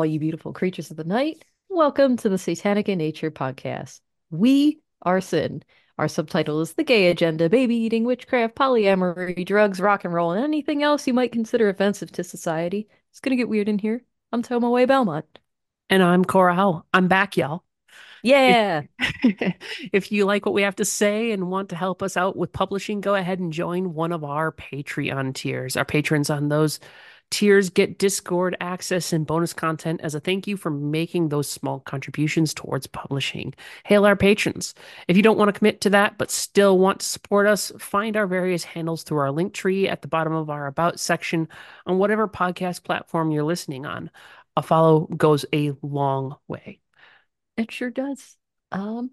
[0.00, 1.44] all you beautiful creatures of the night.
[1.68, 4.00] Welcome to the Satanic in Nature podcast.
[4.30, 5.62] We are sin.
[5.98, 10.42] Our subtitle is The Gay Agenda, Baby Eating, Witchcraft, Polyamory, Drugs, Rock and Roll, and
[10.42, 12.88] anything else you might consider offensive to society.
[13.10, 14.02] It's going to get weird in here.
[14.32, 15.26] I'm Way Belmont.
[15.90, 16.86] And I'm Cora Hull.
[16.94, 17.62] I'm back, y'all.
[18.22, 18.84] Yeah.
[19.92, 22.54] if you like what we have to say and want to help us out with
[22.54, 25.76] publishing, go ahead and join one of our Patreon tiers.
[25.76, 26.80] Our patrons on those
[27.30, 31.80] tiers get Discord access and bonus content as a thank you for making those small
[31.80, 33.54] contributions towards publishing.
[33.84, 34.74] Hail our patrons.
[35.08, 38.16] If you don't want to commit to that but still want to support us, find
[38.16, 41.48] our various handles through our link tree at the bottom of our About section
[41.86, 44.10] on whatever podcast platform you're listening on.
[44.56, 46.80] A follow goes a long way.
[47.56, 48.36] It sure does.
[48.72, 49.10] Um,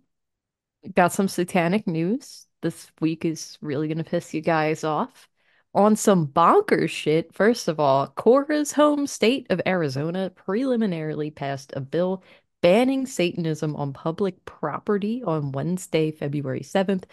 [0.96, 2.48] got some satanic news.
[2.62, 5.30] This week is really going to piss you guys off.
[5.78, 11.80] On some bonkers shit, first of all, Cora's home state of Arizona preliminarily passed a
[11.80, 12.24] bill
[12.62, 17.04] banning Satanism on public property on Wednesday, February 7th,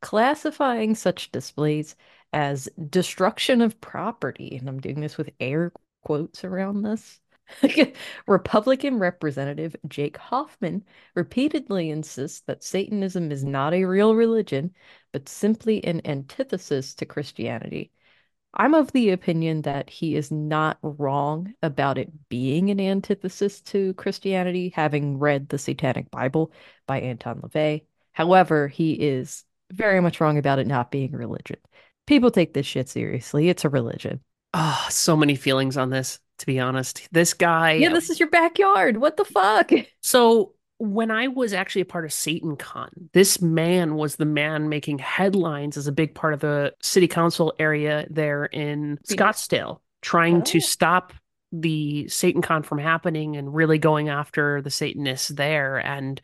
[0.00, 1.96] classifying such displays
[2.32, 4.56] as destruction of property.
[4.56, 5.70] And I'm doing this with air
[6.02, 7.20] quotes around this.
[8.26, 10.82] Republican Representative Jake Hoffman
[11.14, 14.74] repeatedly insists that Satanism is not a real religion,
[15.12, 17.90] but simply an antithesis to Christianity.
[18.56, 23.94] I'm of the opinion that he is not wrong about it being an antithesis to
[23.94, 26.52] Christianity, having read the Satanic Bible
[26.86, 27.84] by Anton LaVey.
[28.12, 31.56] However, he is very much wrong about it not being a religion.
[32.06, 33.48] People take this shit seriously.
[33.48, 34.20] It's a religion.
[34.52, 37.08] Oh, so many feelings on this, to be honest.
[37.10, 37.72] This guy.
[37.72, 38.98] Yeah, this is your backyard.
[38.98, 39.72] What the fuck?
[40.00, 44.68] So when I was actually a part of Satan Con, this man was the man
[44.68, 50.38] making headlines as a big part of the city council area there in Scottsdale, trying
[50.38, 50.44] Oh.
[50.44, 51.12] to stop
[51.52, 56.20] the Satan Con from happening and really going after the Satanists there and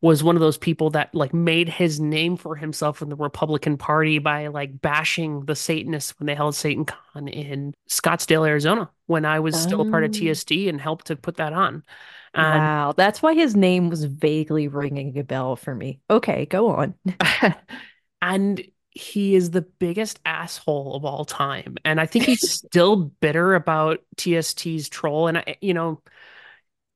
[0.00, 3.78] was one of those people that like made his name for himself in the Republican
[3.78, 9.24] Party by like bashing the Satanists when they held Satan Con in Scottsdale, Arizona, when
[9.24, 10.12] I was still a part of Oh.
[10.32, 11.84] TST and helped to put that on.
[12.34, 16.00] And Wow, that's why his name was vaguely ringing a bell for me.
[16.10, 16.94] Okay, go on.
[18.22, 21.76] and he is the biggest asshole of all time.
[21.84, 25.28] And I think he's still bitter about TST's troll.
[25.28, 26.02] And I, you know,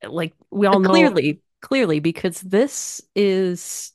[0.07, 3.93] like we uh, all know Clearly, clearly, because this is,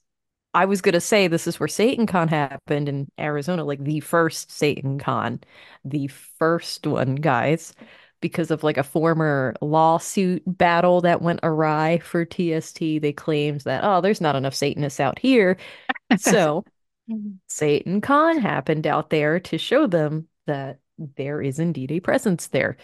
[0.53, 4.51] I was gonna say this is where Satan Con happened in Arizona, like the first
[4.51, 5.41] Satan Con,
[5.85, 7.73] the first one, guys,
[8.23, 12.79] because of like a former lawsuit battle that went awry for TST.
[12.79, 15.57] They claimed that, oh, there's not enough Satanists out here.
[16.17, 16.63] So
[17.47, 20.79] Satan Con happened out there to show them that
[21.17, 22.77] there is indeed a presence there.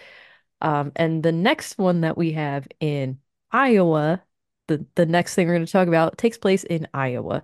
[0.59, 3.19] Um, and the next one that we have in
[3.49, 4.21] Iowa,
[4.67, 7.43] the, the next thing we're going to talk about takes place in Iowa,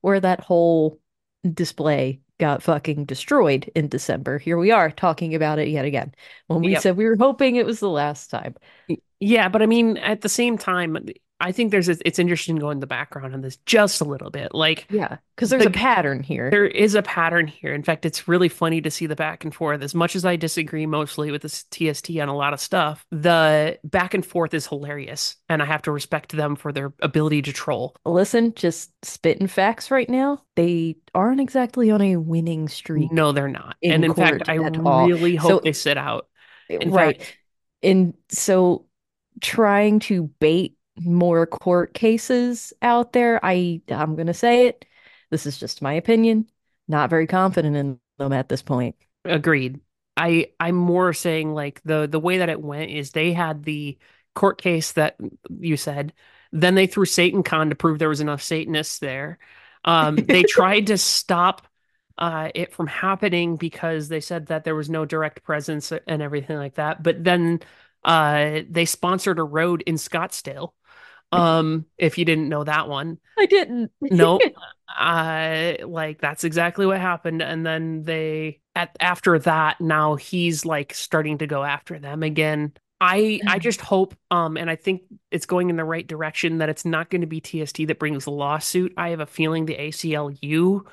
[0.00, 0.98] where that whole
[1.52, 4.38] display got fucking destroyed in December.
[4.38, 6.14] Here we are talking about it yet again.
[6.48, 6.76] When we Yep.
[6.76, 8.54] said we were hoping it was the last time.
[9.20, 10.98] Yeah, but I mean, at the same time,
[11.44, 14.54] I think there's a, it's interesting going the background on this just a little bit.
[14.54, 16.50] Like Yeah, because there's a pattern here.
[16.50, 17.74] there is a pattern here.
[17.74, 19.82] In fact, it's really funny to see the back and forth.
[19.82, 23.78] As much as I disagree mostly with this TST on a lot of stuff, the
[23.84, 27.52] back and forth is hilarious, and I have to respect them for their ability to
[27.52, 27.94] troll.
[28.06, 30.42] Listen, just spitting facts right now.
[30.56, 33.12] They aren't exactly on a winning streak.
[33.12, 33.76] No, they're not.
[33.82, 35.06] in and in fact, I all.
[35.06, 36.26] really hope So- they sit out.
[36.70, 37.18] In right.
[37.18, 37.36] fact-
[37.82, 38.86] and so
[39.42, 44.84] trying to bait more court cases out there, I I'm gonna say it.
[45.30, 46.48] This is just my opinion.
[46.86, 48.96] Not very confident in them at this point.
[49.24, 49.80] Agreed.
[50.16, 53.98] I I'm more saying like the the way that it went is they had the
[54.34, 55.16] court case that
[55.58, 56.12] you said,
[56.52, 59.38] then they threw Satan Con to prove there was enough Satanists there.
[59.84, 61.66] Um, they tried to stop
[62.18, 66.56] uh, it from happening because they said that there was no direct presence and everything
[66.56, 67.02] like that.
[67.02, 67.60] But then
[68.04, 70.72] uh, they sponsored a road in Scottsdale.
[71.34, 73.18] Um, if you didn't know that one.
[73.38, 73.90] I didn't.
[74.00, 74.40] No,
[74.98, 77.42] uh, like that's exactly what happened.
[77.42, 82.72] And then they at after that, now he's like starting to go after them again.
[83.00, 86.68] I I just hope, um, and I think it's going in the right direction that
[86.68, 88.94] it's not going to be TST that brings the lawsuit.
[88.96, 90.86] I have a feeling the ACLU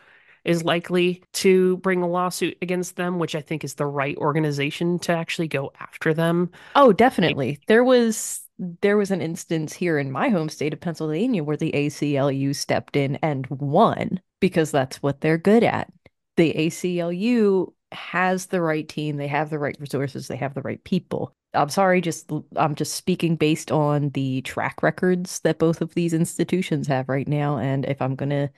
[0.43, 4.97] is likely to bring a lawsuit against them, which I think is the right organization
[4.99, 6.49] to actually go after them.
[6.75, 7.59] Oh, definitely.
[7.67, 11.71] There was there was an instance here in my home state of Pennsylvania where the
[11.71, 15.91] ACLU stepped in and won because that's what they're good at.
[16.37, 20.81] The ACLU has the right team, they have the right resources, they have the right
[20.83, 21.35] people.
[21.53, 26.13] I'm sorry, just I'm just speaking based on the track records that both of these
[26.13, 27.57] institutions have right now.
[27.57, 28.51] And if I'm gonna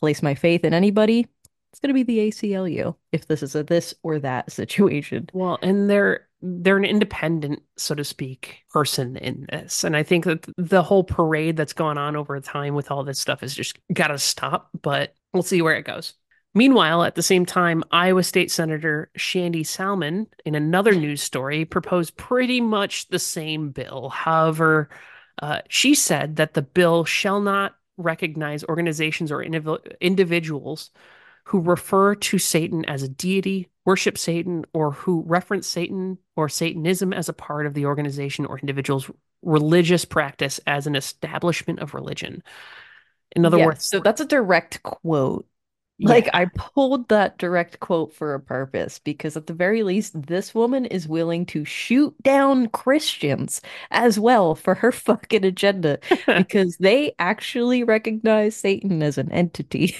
[0.00, 1.28] place my faith in anybody,
[1.70, 5.28] it's gonna be the ACLU if this is a this or that situation.
[5.34, 9.84] Well, and they're they're an independent, so to speak, person in this.
[9.84, 13.20] And I think that the whole parade that's gone on over time with all this
[13.20, 16.14] stuff has just gotta stop, but we'll see where it goes.
[16.54, 22.16] Meanwhile, at the same time, Iowa State Senator Sandy Salmon, in another news story, proposed
[22.16, 24.10] pretty much the same bill.
[24.10, 24.90] However,
[25.40, 30.90] uh, she said that the bill shall not recognize organizations or indiv- individuals
[31.44, 37.12] who refer to Satan as a deity, worship Satan, or who reference Satan or Satanism
[37.12, 39.10] as a part of the organization or individual's
[39.42, 42.42] religious practice as an establishment of religion.
[43.36, 45.46] In other Yeah, words, so that's a direct quote.
[46.04, 50.54] Like I pulled that direct quote for a purpose because at the very least, this
[50.54, 53.60] woman is willing to shoot down Christians
[53.90, 55.98] as well for her fucking agenda
[56.34, 59.96] because they actually recognize Satan as an entity.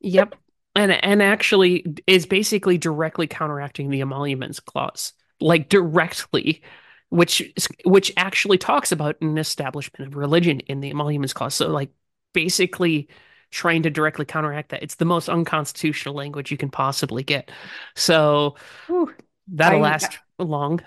[0.00, 0.34] Yep.
[0.76, 5.12] And and actually is basically directly counteracting the emoluments clause.
[5.40, 6.62] Like directly,
[7.08, 7.42] which
[7.84, 11.54] which actually talks about an establishment of religion in the emoluments clause.
[11.54, 11.90] So like
[12.32, 13.08] basically
[13.50, 14.82] trying to directly counteract that.
[14.82, 17.50] It's the most unconstitutional language you can possibly get.
[17.96, 18.56] So
[18.86, 19.12] Whew.
[19.48, 20.80] that'll I- last long.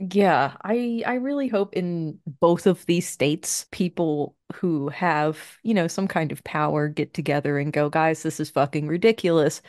[0.00, 5.88] Yeah, I I really hope in both of these states, people who have, you know,
[5.88, 9.60] some kind of power get together and go, guys, this is fucking ridiculous.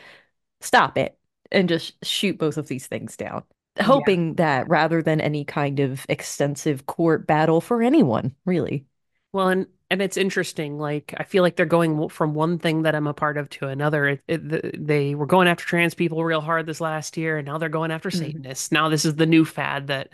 [0.60, 1.18] Stop it.
[1.52, 3.44] And just shoot both of these things down.
[3.80, 8.86] Hoping that rather than any kind of extensive court battle for anyone, really.
[9.32, 10.78] Well, and and it's interesting.
[10.78, 13.66] Like I feel like they're going from one thing that I'm a part of to
[13.68, 14.06] another.
[14.08, 17.46] It, it, th- they were going after trans people real hard this last year, and
[17.46, 18.12] now they're going after Mhm.
[18.12, 18.72] Satanists.
[18.72, 20.10] Now this is the new fad that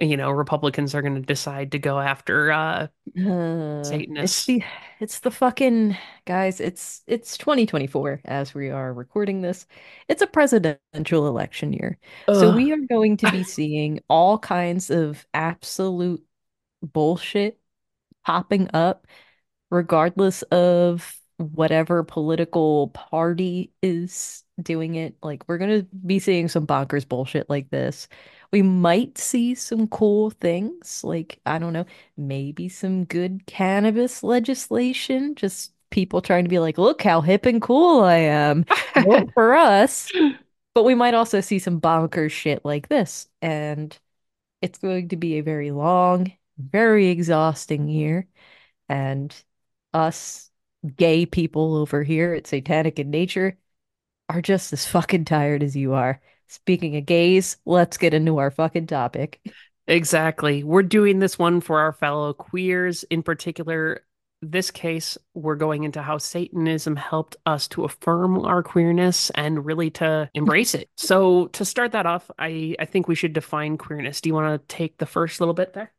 [0.00, 2.52] you know Republicans are going to decide to go after.
[2.52, 4.44] Uh, Uh, it's Satanists.
[4.44, 4.64] the
[4.98, 5.96] it's the fucking
[6.26, 9.66] guys, it's it's 2024 as we are recording this.
[10.08, 11.98] It's a presidential election year.
[12.32, 16.24] So we are going to be seeing all kinds of absolute
[16.82, 17.60] bullshit
[18.24, 19.06] popping up,
[19.70, 25.16] regardless of whatever political party is doing it.
[25.22, 28.08] Like, we're going to be seeing some bonkers bullshit like this.
[28.52, 31.86] We might see some cool things, like, I don't know,
[32.16, 37.60] maybe some good cannabis legislation, just people trying to be like, look how hip and
[37.60, 38.64] cool I am.
[39.34, 40.10] For us.
[40.74, 43.28] But we might also see some bonkers shit like this.
[43.42, 43.96] And
[44.60, 48.26] it's going to be a very long, very exhausting year.
[48.88, 49.34] And
[49.92, 50.50] us
[50.96, 53.58] gay people over here at Satanic in Nature
[54.28, 56.20] are just as fucking tired as you are.
[56.48, 59.40] Speaking of gays, let's get into our fucking topic.
[59.86, 60.64] Exactly.
[60.64, 63.02] We're doing this one for our fellow queers.
[63.04, 64.04] In particular,
[64.40, 69.90] this case, we're going into how Satanism helped us to affirm our queerness and really
[69.90, 70.88] to embrace it.
[70.96, 74.20] So, to start that off, I, I think we should define queerness.
[74.20, 75.92] Do you want to take the first little bit there?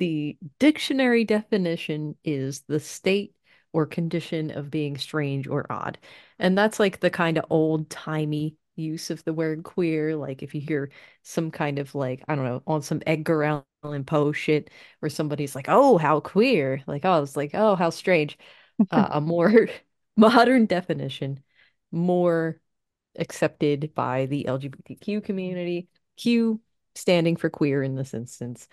[0.00, 3.36] The dictionary definition is the state
[3.72, 5.98] or condition of being strange or odd.
[6.38, 10.16] And that's like the kind of old-timey use of the word queer.
[10.16, 10.90] Like if you hear
[11.22, 15.54] some kind of like, I don't know, on some Edgar Allan Poe shit where somebody's
[15.54, 16.82] like, oh, how queer.
[16.86, 18.38] Like, oh, it's like, oh, how strange.
[18.90, 19.68] Uh, a more
[20.16, 21.40] modern definition,
[21.92, 22.58] more
[23.18, 25.88] accepted by the LGBTQ community.
[26.16, 26.60] Q
[26.94, 28.66] standing for queer in this instance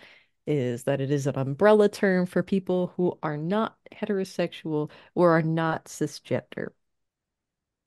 [0.48, 5.42] is that it is an umbrella term for people who are not heterosexual or are
[5.44, 6.70] not cisgender.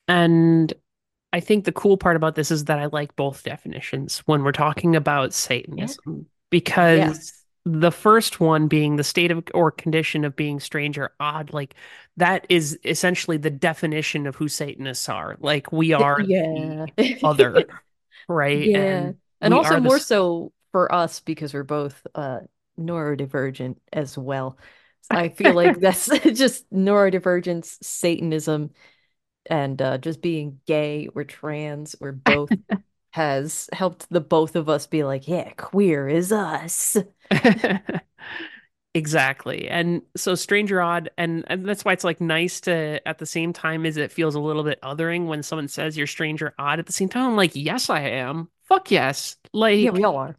[0.07, 0.73] And
[1.33, 4.51] I think the cool part about this is that I like both definitions when we're
[4.51, 7.45] talking about Satanism, because Yes.
[7.65, 11.75] the first one being the state of or condition of being strange or odd, like
[12.17, 15.37] that is essentially the definition of who Satanists are.
[15.39, 16.85] Like we are Yeah.
[16.97, 17.65] the other,
[18.27, 18.71] right?
[18.73, 18.75] Yeah.
[18.75, 22.39] And And also are the more so for us because we're both uh
[22.79, 24.57] neurodivergent as well.
[25.09, 28.71] I feel like that's just neurodivergence, Satanism,
[29.47, 32.53] and uh just being gay or trans or both
[33.11, 36.97] has helped the both of us be like, yeah, queer is us.
[38.93, 39.69] Exactly.
[39.69, 43.53] And so Stranger Odd, and, and that's why it's like nice to, at the same
[43.53, 46.87] time as it feels a little bit othering when someone says you're Stranger Odd, at
[46.87, 48.49] the same time, I'm like, yes, I am.
[48.67, 49.37] Fuck yes.
[49.53, 50.37] like Yeah, we all are.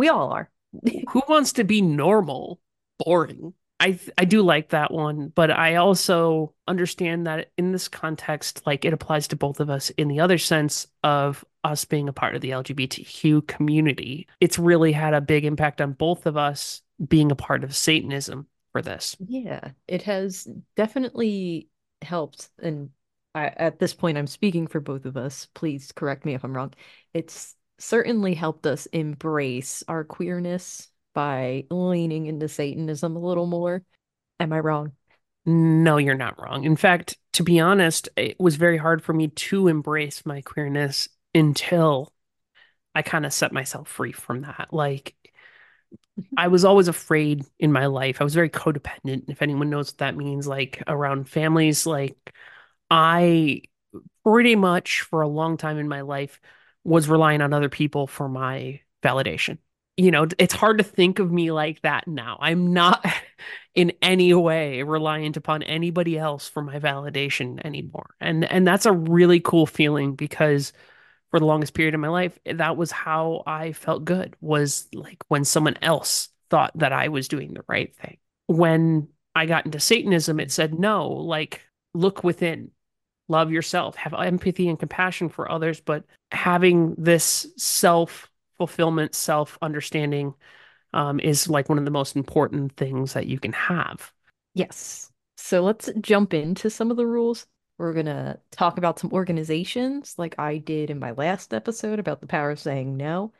[0.00, 0.48] We all are.
[1.10, 2.58] who wants to be normal?
[3.04, 3.52] Boring.
[3.78, 8.86] I I do like that one, but I also understand that in this context, like
[8.86, 12.34] it applies to both of us in the other sense of us being a part
[12.34, 14.26] of the LGBTQ community.
[14.40, 18.46] It's really had a big impact on both of us being a part of Satanism
[18.72, 19.18] for this.
[19.18, 21.68] Yeah, it has definitely
[22.00, 22.48] helped.
[22.62, 22.88] And
[23.34, 25.46] I, at this point, I'm speaking for both of us.
[25.52, 26.72] Please correct me if I'm wrong.
[27.12, 33.82] It's certainly helped us embrace our queerness by leaning into Satanism a little more.
[34.38, 34.92] Am I wrong?
[35.46, 36.64] No, you're not wrong.
[36.64, 41.08] In fact, to be honest, it was very hard for me to embrace my queerness
[41.34, 42.12] until
[42.94, 44.68] I kind of set myself free from that.
[44.72, 45.14] Like,
[46.20, 46.34] mm-hmm.
[46.36, 48.20] I was always afraid in my life.
[48.20, 51.86] I was very codependent, if anyone knows what that means, like around families.
[51.86, 52.16] Like,
[52.90, 53.62] I
[54.24, 56.40] pretty much for a long time in my life
[56.84, 59.58] was relying on other people for my validation.
[59.96, 62.38] You know, it's hard to think of me like that now.
[62.40, 63.04] I'm not
[63.74, 68.14] in any way reliant upon anybody else for my validation anymore.
[68.20, 70.72] And and that's a really cool feeling because
[71.30, 74.88] for the longest period of my life, eh, that was how I felt good was
[74.92, 78.18] like when someone else thought that I was doing the right thing.
[78.46, 81.62] When I got into Satanism, it said no, like
[81.94, 82.70] look within
[83.30, 90.34] love yourself, have empathy and compassion for others, but having this self fulfillment, self understanding
[90.92, 94.12] um, is like one of the most important things that you can have.
[94.54, 95.10] Yes.
[95.36, 97.46] So let's jump into some of the rules.
[97.78, 102.26] We're gonna talk about some organizations like I did in my last episode about the
[102.26, 103.32] power of saying no.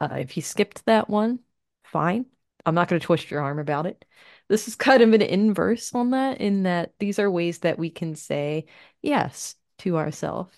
[0.00, 1.38] Uh, if you skipped that one,
[1.84, 2.26] fine.
[2.66, 4.04] I'm not gonna twist your arm about it.
[4.48, 7.90] This is kind of an inverse on that, in that these are ways that we
[7.90, 8.66] can say
[9.02, 10.56] yes to ourselves.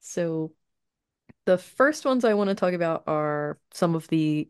[0.00, 0.52] So
[1.46, 4.48] the first ones I want to talk about are some of the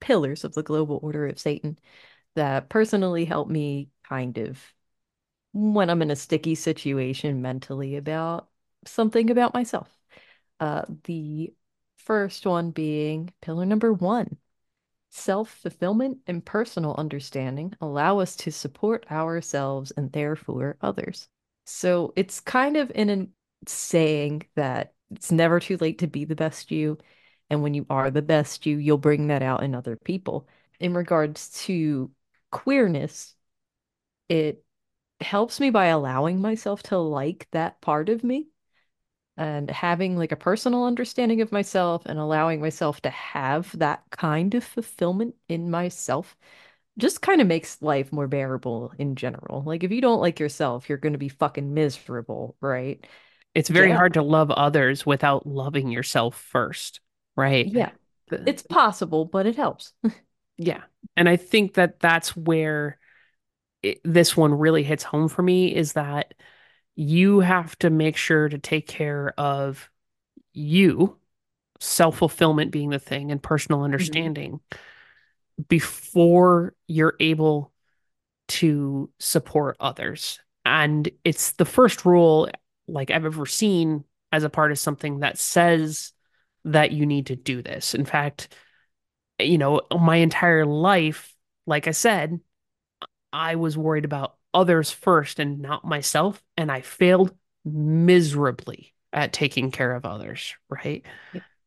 [0.00, 1.78] pillars of the global order of Satan
[2.36, 4.60] that personally help me kind of
[5.52, 8.48] when I'm in a sticky situation mentally about
[8.86, 9.88] something about myself.
[10.60, 11.52] Uh, the
[11.96, 14.36] first one being pillar number one
[15.10, 21.28] self-fulfillment and personal understanding allow us to support ourselves and therefore others.
[21.66, 23.26] So it's kind of in a
[23.68, 26.98] saying that it's never too late to be the best you.
[27.50, 30.48] And when you are the best you, you'll bring that out in other people.
[30.78, 32.10] In regards to
[32.52, 33.34] queerness,
[34.28, 34.64] it
[35.20, 38.48] helps me by allowing myself to like that part of me
[39.40, 44.54] and having like a personal understanding of myself and allowing myself to have that kind
[44.54, 46.36] of fulfillment in myself
[46.98, 49.62] just kind of makes life more bearable in general.
[49.64, 53.04] Like if you don't like yourself, you're going to be fucking miserable, right?
[53.54, 53.96] It's very Yeah.
[53.96, 57.00] hard to love others without loving yourself first,
[57.36, 57.66] right?
[57.66, 57.92] Yeah.
[58.28, 59.92] The- It's possible, but it helps.
[60.58, 60.82] Yeah.
[61.16, 62.98] And I think that that's where
[63.82, 66.34] it, this one really hits home for me is that
[66.96, 69.90] you have to make sure to take care of
[70.52, 71.16] you,
[71.78, 73.86] self-fulfillment being the thing, and personal mm-hmm.
[73.86, 74.60] understanding
[75.68, 77.72] before you're able
[78.48, 80.40] to support others.
[80.64, 82.48] And it's the first rule
[82.88, 86.12] like I've ever seen as a part of something that says
[86.64, 87.94] that you need to do this.
[87.94, 88.54] In fact,
[89.38, 91.34] you know, my entire life,
[91.66, 92.40] like I said,
[93.32, 99.70] I was worried about others first and not myself, and I failed miserably at taking
[99.70, 101.04] care of others, right?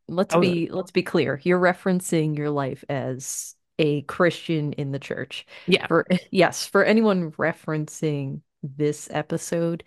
[0.07, 1.39] Let's was- be let's be clear.
[1.43, 5.45] You're referencing your life as a Christian in the church.
[5.65, 5.87] Yeah.
[5.87, 9.83] For yes, for anyone referencing this episode,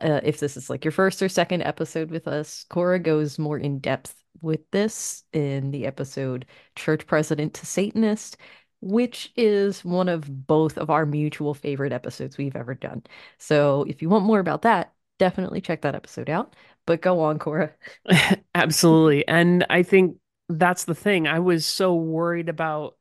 [0.00, 3.58] uh, if this is like your first or second episode with us, Cora goes more
[3.58, 6.46] in depth with this in the episode
[6.76, 8.36] Church President to Satanist,
[8.84, 13.02] which is one of both of our mutual favorite episodes we've ever done.
[13.38, 16.54] So if you want more about that, definitely check that episode out.
[16.86, 17.72] But go on, Cora.
[18.54, 19.26] Absolutely.
[19.26, 20.18] And I think
[20.50, 21.26] that's the thing.
[21.26, 22.96] I was so worried about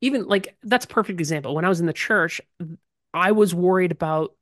[0.00, 1.54] even like that's perfect example.
[1.54, 2.40] When I was in the church,
[3.12, 4.34] I was worried about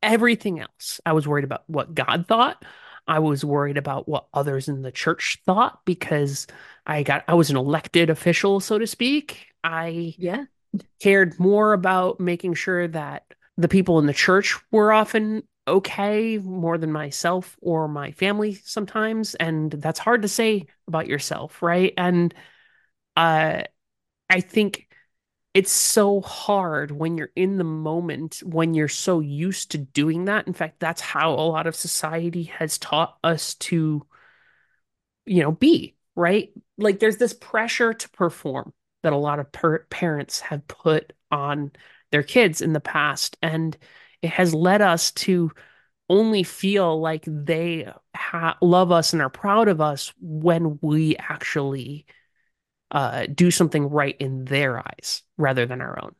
[0.00, 1.00] everything else.
[1.04, 2.64] I was worried about what God thought.
[3.08, 6.46] I was worried about what others in the church thought because
[6.86, 9.46] I got I was an elected official, so to speak.
[9.64, 10.46] I Yeah.
[11.00, 13.24] cared more about making sure that
[13.56, 19.34] the people in the church were often okay more than myself or my family sometimes
[19.36, 22.34] and that's hard to say about yourself right and
[23.16, 23.62] uh
[24.30, 24.88] I think
[25.54, 30.46] it's so hard when you're in the moment, when you're so used to doing that.
[30.46, 34.06] In fact, that's how a lot of society has taught us to,
[35.24, 36.52] you know, be, right?
[36.78, 41.72] Like there's this pressure to perform that a lot of per parents have put on
[42.10, 43.36] their kids in the past.
[43.42, 43.76] And
[44.22, 45.52] it has led us to
[46.08, 52.06] only feel like they ha love us and are proud of us when we actually
[52.90, 56.14] uh, do something right in their eyes rather than our own.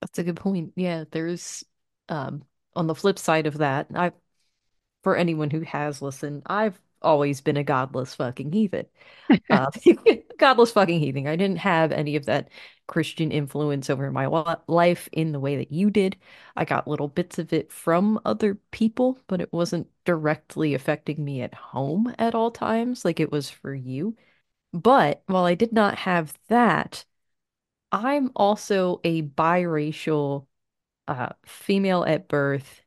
[0.00, 0.72] That's a good point.
[0.76, 1.64] Yeah, there's
[2.08, 2.44] um
[2.74, 4.12] on the flip side of that, I
[5.02, 8.86] for anyone who has listened, I've always been a godless fucking heathen.
[9.50, 9.70] Uh,
[10.38, 11.26] godless fucking heathen.
[11.26, 12.48] I didn't have any of that
[12.86, 14.26] Christian influence over my
[14.68, 16.16] life in the way that you did.
[16.56, 21.42] I got little bits of it from other people, but it wasn't directly affecting me
[21.42, 24.16] at home at all times like it was for you.
[24.72, 27.04] But while I did not have that,
[27.92, 30.46] I'm also a biracial,
[31.08, 32.82] uh, female at birth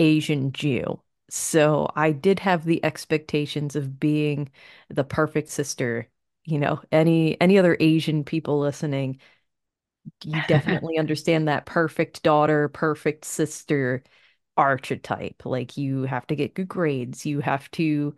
[0.00, 1.00] Asian Jew.
[1.30, 4.50] So I did have the expectations of being
[4.88, 6.08] the perfect sister.
[6.44, 9.20] You know, any any other Asian people listening,
[10.24, 14.02] you definitely understand that perfect daughter, perfect sister
[14.56, 15.44] archetype.
[15.46, 18.14] Like you have to get good grades, you have to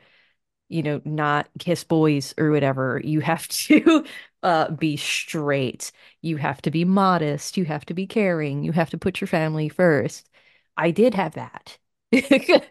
[0.70, 3.00] you know, not kiss boys or whatever.
[3.04, 4.04] You have to
[4.42, 5.92] uh, be straight.
[6.22, 7.56] You have to be modest.
[7.58, 8.64] You have to be caring.
[8.64, 10.28] You have to put your family first.
[10.76, 11.78] I did have that.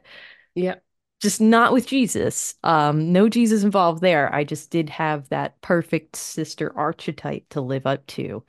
[0.55, 0.75] Yeah.
[1.21, 2.55] Just not with Jesus.
[2.63, 4.33] Um, no Jesus involved there.
[4.33, 8.43] I just did have that perfect sister archetype to live up to.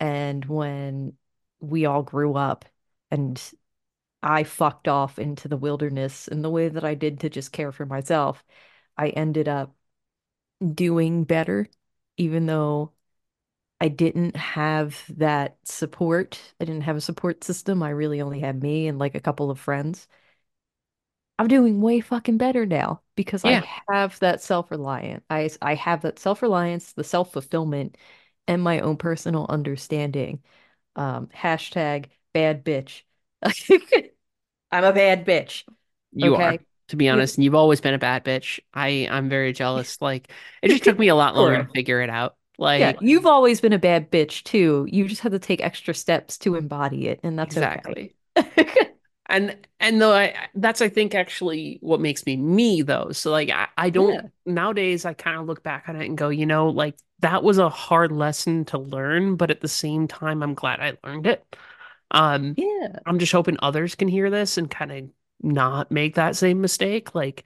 [0.00, 1.14] And when
[1.60, 2.66] we all grew up
[3.10, 3.42] and
[4.22, 7.72] I fucked off into the wilderness in the way that I did to just care
[7.72, 8.44] for myself,
[8.98, 9.76] I ended up
[10.74, 11.68] doing better,
[12.16, 12.92] even though
[13.80, 16.40] I didn't have that support.
[16.60, 17.82] I didn't have a support system.
[17.82, 20.08] I really only had me and like a couple of friends.
[21.40, 25.24] I'm doing way fucking better now because I have that self-reliant.
[25.30, 27.96] I I have that self-reliance, the self-fulfillment,
[28.48, 30.42] and my own personal understanding.
[30.96, 33.02] Um, hashtag bad bitch.
[34.72, 35.64] I'm a bad bitch.
[36.12, 36.60] You are, Okay.
[36.88, 38.60] to be honest, and you've always been a bad bitch.
[38.74, 39.98] I I'm very jealous.
[40.00, 42.36] Like it just took me a lot longer to figure it out.
[42.76, 44.86] Yeah, Like you've always been a bad bitch too.
[44.90, 48.14] You just had to take extra steps to embody it, and that's okay.
[49.30, 53.12] And and though I that's I think actually what makes me me though.
[53.12, 54.30] So like I, I don't Yeah.
[54.46, 57.58] nowadays I kind of look back on it and go, you know, like that was
[57.58, 61.44] a hard lesson to learn, but at the same time I'm glad I learned it.
[62.10, 63.00] Um Yeah.
[63.06, 65.10] I'm just hoping others can hear this and kind of
[65.42, 67.14] not make that same mistake.
[67.14, 67.44] Like,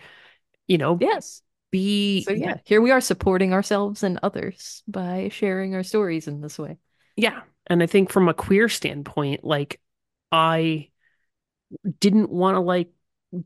[0.69, 1.43] you know, Yes.
[1.73, 6.41] be So yeah, here we are supporting ourselves and others by sharing our stories in
[6.43, 6.79] this way.
[7.17, 7.43] yeah.
[7.67, 9.81] And I think from a queer standpoint, like
[10.33, 10.91] I
[12.01, 12.91] didn't want to like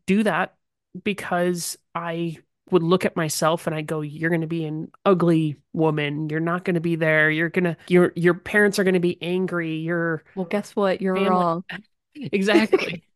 [0.07, 0.55] do that
[1.03, 2.39] because I
[2.71, 6.29] would look at myself and I go, you're going to be an ugly woman.
[6.29, 7.31] You're not going to be there.
[7.31, 9.77] You're going to your your parents are going to be angry.
[9.77, 11.01] You're, Well, guess what?
[11.01, 11.65] You're family wrong.
[12.15, 13.05] exactly.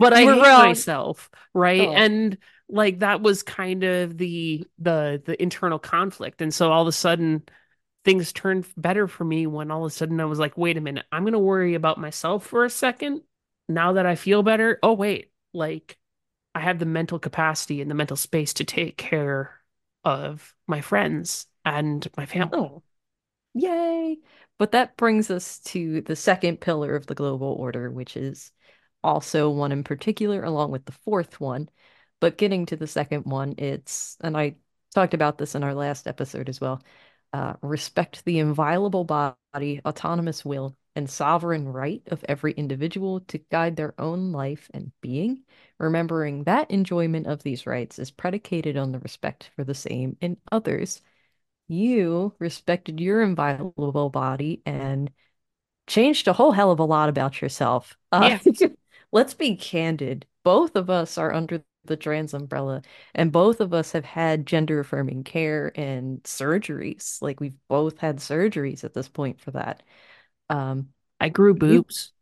[0.00, 0.66] But I were hate wrong.
[0.68, 1.88] myself, right?
[1.88, 1.92] Oh.
[1.92, 2.38] And
[2.70, 6.40] like that was kind of the the the internal conflict.
[6.40, 7.42] And so all of a sudden
[8.04, 10.80] things turned better for me when all of a sudden I was like, wait a
[10.80, 13.20] minute, I'm going to worry about myself for a second.
[13.68, 15.98] Now that I feel better, oh wait, like
[16.54, 19.60] I have the mental capacity and the mental space to take care
[20.04, 22.58] of my friends and my family.
[22.58, 22.82] Oh,
[23.54, 24.18] yay.
[24.58, 28.50] But that brings us to the second pillar of the global order, which is
[29.04, 31.68] also one in particular, along with the fourth one.
[32.20, 34.56] But getting to the second one, it's, and I
[34.94, 36.82] talked about this in our last episode as well,
[37.32, 43.76] uh, respect the inviolable body, autonomous will, and sovereign right of every individual to guide
[43.76, 45.42] their own life and being,
[45.78, 50.36] remembering that enjoyment of these rights is predicated on the respect for the same in
[50.50, 51.02] others.
[51.68, 55.10] You respected your inviolable body and
[55.86, 57.96] changed a whole hell of a lot about yourself.
[58.12, 58.38] Uh,
[59.12, 60.26] let's be candid.
[60.44, 62.82] Both of us are under the trans umbrella,
[63.14, 67.20] and both of us have had gender affirming care and surgeries.
[67.20, 69.82] Like we've both had surgeries at this point for that.
[70.50, 72.12] Um, I grew you, boobs.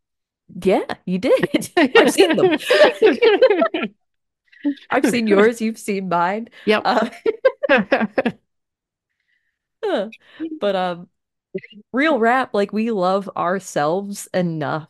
[0.63, 1.71] yeah, you did.
[1.77, 2.59] I've seen them.
[4.91, 5.61] I've seen yours.
[5.61, 6.49] You've seen mine.
[6.65, 6.83] Yep.
[6.85, 7.11] Uh,
[10.61, 11.09] but um,
[11.93, 14.89] real rap, like we love ourselves enough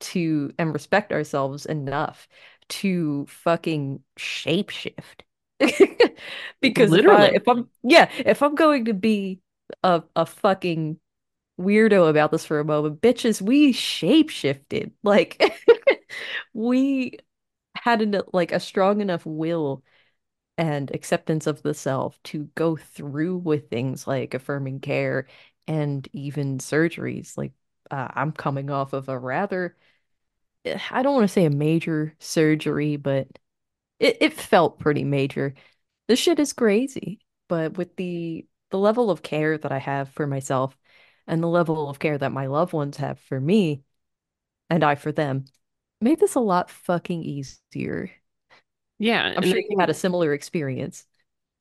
[0.00, 2.28] to and respect ourselves enough
[2.68, 5.22] to fucking shapeshift.
[6.60, 7.34] Because if I Literally.
[7.34, 9.40] if I'm yeah, if I'm going to be
[9.84, 10.98] a a fucking
[11.60, 13.00] weirdo about this for a moment.
[13.00, 14.92] Bitches, we shapeshifted.
[15.02, 15.42] Like
[16.54, 17.18] we
[17.76, 19.84] had an, like a strong enough will
[20.58, 25.26] and acceptance of the self to go through with things like affirming care
[25.66, 27.36] and even surgeries.
[27.36, 27.52] Like
[27.90, 29.76] uh, I'm coming off of a rather,
[30.64, 33.28] Eh, I don't want to say a major surgery, but
[34.00, 35.54] it, it felt pretty major.
[36.08, 37.20] This shit is crazy.
[37.48, 40.78] But with the the level of care that I have for myself
[41.28, 43.84] and the level of care that my loved ones have for me
[44.70, 45.46] and I for them,
[46.02, 48.12] made this a lot fucking easier.
[49.00, 51.06] Yeah, I'm sure you had a similar experience.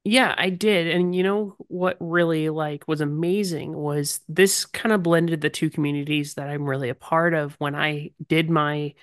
[0.09, 0.87] Yeah, I did.
[0.87, 5.69] And you know what really like was amazing was this kind of blended the two
[5.69, 8.93] communities that I'm really a part of when I did my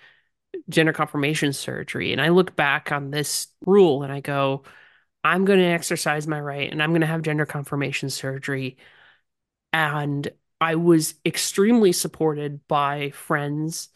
[0.68, 2.12] gender confirmation surgery.
[2.12, 4.64] And I look back on this rule and I go,
[5.24, 8.78] I'm going to exercise my right and I'm going to have gender confirmation surgery.
[9.72, 13.90] And I was extremely supported by friends,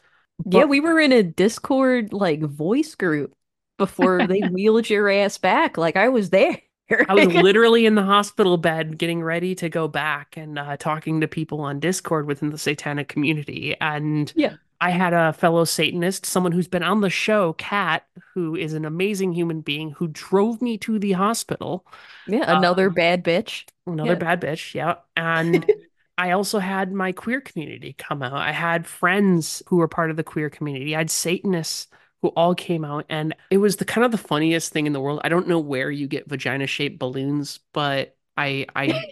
[0.45, 3.35] Yeah, we were in a Discord like voice group
[3.77, 5.77] before they wheeled your ass back.
[5.77, 6.61] Like I was there.
[7.09, 11.21] I was literally in the hospital bed getting ready to go back and uh, talking
[11.21, 13.77] to people on Discord within the satanic community.
[13.81, 14.57] And Yeah.
[14.81, 18.85] I had a fellow Satanist, someone who's been on the show, Kat, who is an
[18.85, 21.85] amazing human being, who drove me to the hospital.
[22.27, 23.65] Yeah, another Um, bad bitch.
[23.87, 24.15] another Yeah.
[24.15, 24.97] bad bitch, yeah.
[25.17, 25.69] And
[26.19, 28.35] I also had my queer community come out.
[28.35, 30.95] I had friends who were part of the queer community.
[30.95, 31.89] I had Satanists
[32.23, 35.01] who all came out, and it was the kind of the funniest thing in the
[35.01, 35.21] world.
[35.25, 39.03] I don't know where you get vagina-shaped balloons, but I I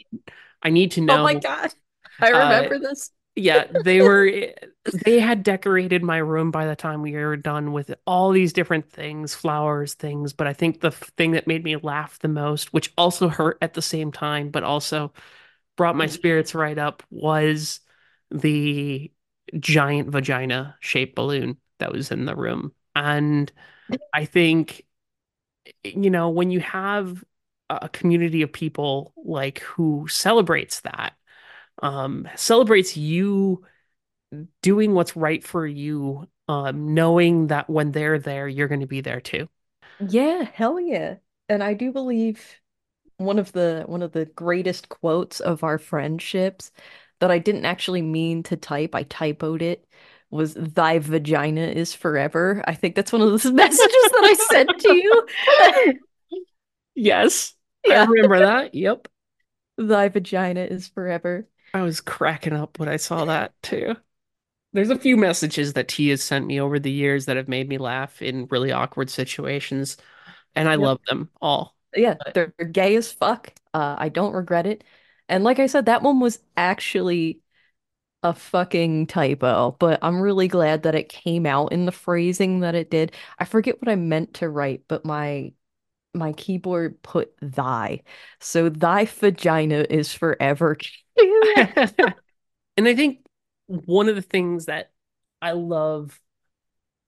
[0.63, 1.17] I need to know.
[1.19, 1.35] Oh my.
[1.35, 1.71] God.
[2.21, 3.11] I Uh, remember this.
[3.37, 4.31] yeah, they were
[5.05, 8.91] they had decorated my room by the time we were done with all these different
[8.91, 12.93] things, flowers, things, but I think the thing that made me laugh the most, which
[12.99, 15.13] also hurt at the same time, but also
[15.77, 17.81] brought my spirits right up, was
[18.31, 19.13] the
[19.59, 22.73] giant vagina shaped balloon that was in the room.
[22.97, 23.53] And
[24.15, 24.87] I think,
[25.85, 27.25] you know, when you have
[27.71, 31.15] a community of people like who celebrates that,
[31.83, 33.65] um, celebrates you
[34.63, 39.01] doing what's right for you, um, knowing that when they're there, you're going to be
[39.01, 39.49] there too.
[39.99, 41.19] Yeah, hell yeah.
[41.49, 42.61] And I do believe
[43.19, 46.73] one of the one of the greatest quotes of our friendships
[47.21, 49.87] that I didn't actually mean to type, I typoed it,
[50.31, 52.63] was thy vagina is forever.
[52.67, 55.27] I think that's one of those messages that I sent to you.
[56.95, 57.55] Yes,
[57.89, 58.75] I remember that.
[58.75, 59.09] Yep.
[59.79, 61.49] thy vagina is forever.
[61.75, 63.97] I was cracking up when I saw that too.
[64.73, 67.69] There's a few messages that T has sent me over the years that have made
[67.69, 69.97] me laugh in really awkward situations,
[70.55, 70.77] and I Yep.
[70.77, 71.77] love them all.
[71.95, 73.53] Yeah, But they're, they're gay as fuck.
[73.75, 74.85] Uh, I don't regret it.
[75.29, 77.41] And like I said, that one was actually
[78.27, 82.75] a fucking typo, but I'm really glad that it came out in the phrasing that
[82.75, 83.13] it did.
[83.39, 85.53] I forget what I meant to write, but my
[86.15, 88.03] my keyboard put thy.
[88.41, 90.77] So thy vagina is forever.
[92.77, 93.25] And I think
[93.67, 94.91] one of the things that
[95.41, 96.21] I love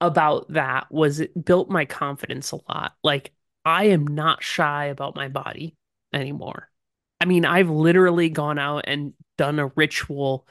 [0.00, 2.94] about that was it built my confidence a lot.
[3.02, 3.32] Like,
[3.64, 5.74] I am not shy about my body
[6.12, 6.70] anymore.
[7.20, 10.46] I mean, I've literally gone out and done a ritual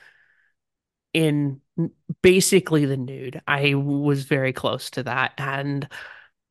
[1.13, 1.61] in
[2.21, 3.41] basically the nude.
[3.47, 5.33] I was very close to that.
[5.37, 5.87] And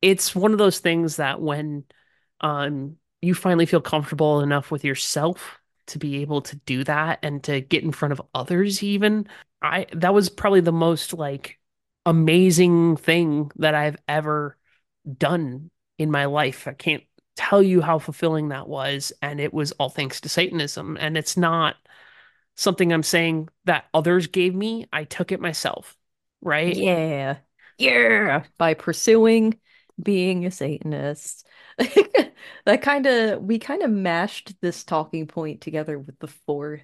[0.01, 1.83] it's one of those things that when
[2.41, 7.43] um you finally feel comfortable enough with yourself to be able to do that and
[7.43, 9.27] to get in front of others even,
[9.61, 11.59] I that was probably the most like
[12.05, 14.57] amazing thing that I've ever
[15.17, 16.67] done in my life.
[16.67, 17.03] I can't
[17.35, 19.13] tell you how fulfilling that was.
[19.21, 20.97] And it was all thanks to Satanism.
[20.99, 21.75] And it's not
[22.57, 24.87] something I'm saying that others gave me.
[24.91, 25.95] I took it myself,
[26.41, 26.75] right?
[26.75, 27.37] Yeah.
[27.77, 28.43] Yeah.
[28.57, 29.59] By pursuing
[30.01, 31.47] being a Satanist.
[32.65, 36.81] That kind of, we kind of mashed this talking point together with the fourth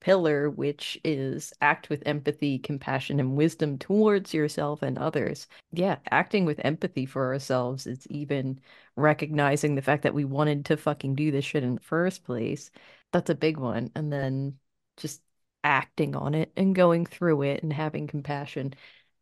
[0.00, 5.46] pillar, which is act with empathy, compassion, and wisdom towards yourself and others.
[5.72, 8.60] Yeah, acting with empathy for ourselves is even
[8.96, 12.70] recognizing the fact that we wanted to fucking do this shit in the first place.
[13.12, 13.90] That's a big one.
[13.94, 14.58] And then
[14.98, 15.22] just
[15.64, 18.74] acting on it and going through it and having compassion.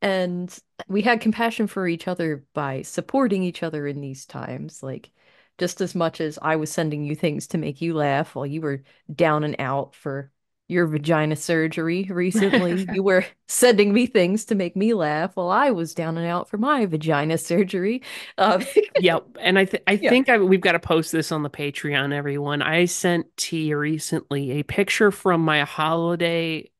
[0.02, 0.56] And
[0.88, 4.82] we had compassion for each other by supporting each other in these times.
[4.82, 5.10] Like,
[5.58, 8.60] just as much as I was sending you things to make you laugh while you
[8.60, 8.82] were
[9.14, 10.30] down and out for
[10.68, 15.70] your vagina surgery recently, you were sending me things to make me laugh while I
[15.70, 18.02] was down and out for my vagina surgery.
[18.38, 18.62] Um,
[18.98, 19.36] Yep.
[19.40, 20.16] And I th I Yeah.
[20.16, 22.62] think I, we've got to post this on the Patreon, everyone.
[22.62, 26.70] I sent T recently a picture from my holiday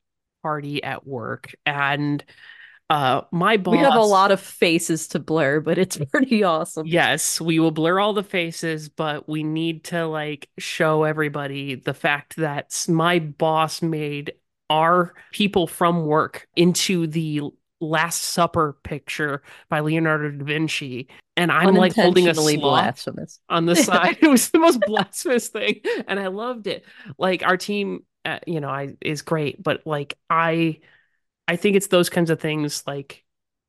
[0.42, 2.24] party at work, and
[2.88, 3.72] uh, my boss.
[3.72, 6.86] We have a lot of faces to blur, but it's pretty awesome.
[6.86, 11.94] Yes, we will blur all the faces, but we need to like show everybody the
[11.94, 14.32] fact that my boss made
[14.70, 17.42] our people from work into the
[17.80, 23.38] Last Supper picture by Leonardo da Vinci, and I'm like holding a blasphemous.
[23.50, 24.16] on the side.
[24.22, 26.84] it was the most blasphemous thing, and I loved it.
[27.18, 30.80] Like our team, uh, you know, I is great, but like I,
[31.48, 32.82] I think it's those kinds of things.
[32.86, 33.24] Like,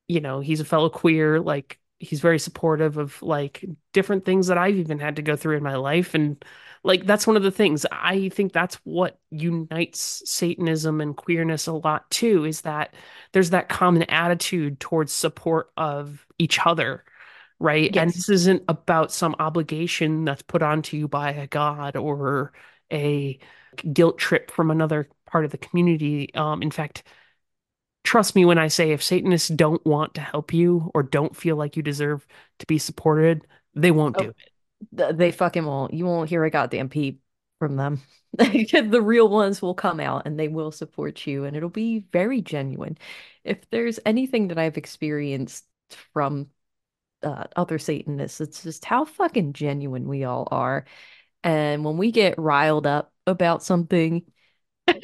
[0.08, 1.40] you know, he's a fellow queer.
[1.40, 5.56] Like he's very supportive of like different things that I've even had to go through
[5.56, 6.42] in my life, and
[6.84, 11.72] like that's one of the things I think that's what unites Satanism and queerness a
[11.72, 12.94] lot too is that
[13.32, 17.04] there's that common attitude towards support of each other,
[17.58, 17.90] right?
[17.94, 18.02] Yes.
[18.02, 22.52] And this isn't about some obligation that's put onto you by a god or
[22.92, 23.38] a
[23.92, 26.34] guilt trip from another part of the community.
[26.34, 27.02] Um, in fact,
[28.08, 31.56] trust me when I say if Satanists don't want to help you or don't feel
[31.56, 32.26] like you deserve
[32.58, 34.22] to be supported, they won't Oh.
[34.22, 35.18] do it.
[35.18, 35.92] They fucking won't.
[35.92, 37.20] You won't hear a goddamn peep
[37.58, 38.00] from them.
[38.38, 42.40] The real ones will come out and they will support you, and it'll be very
[42.40, 42.96] genuine.
[43.44, 45.64] If there's anything that I've experienced
[46.12, 46.48] from
[47.22, 50.86] uh, other Satanists, it's just how fucking genuine we all are.
[51.44, 54.24] And when we get riled up about something,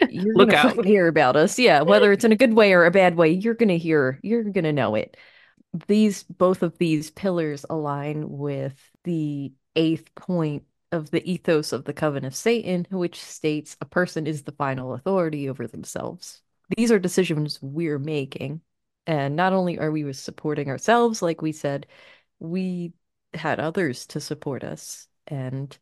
[0.09, 1.59] you're Look gonna hear about us.
[1.59, 4.45] Yeah, whether it's in a good way or a bad way, you're gonna hear, you're
[4.45, 5.17] gonna know it.
[5.87, 11.93] These both of these pillars align with the eighth point of the ethos of the
[11.93, 16.41] Coven of Satan, which states a person is the final authority over themselves.
[16.77, 18.61] These are decisions we're making.
[19.07, 21.87] And not only are we supporting ourselves, like we said,
[22.39, 22.93] we
[23.35, 25.09] had others to support us.
[25.27, 25.77] And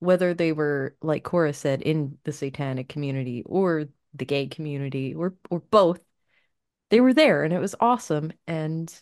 [0.00, 5.34] whether they were, like Cora said, in the satanic community or the gay community or
[5.50, 6.00] or both,
[6.90, 8.32] they were there and it was awesome.
[8.46, 8.92] And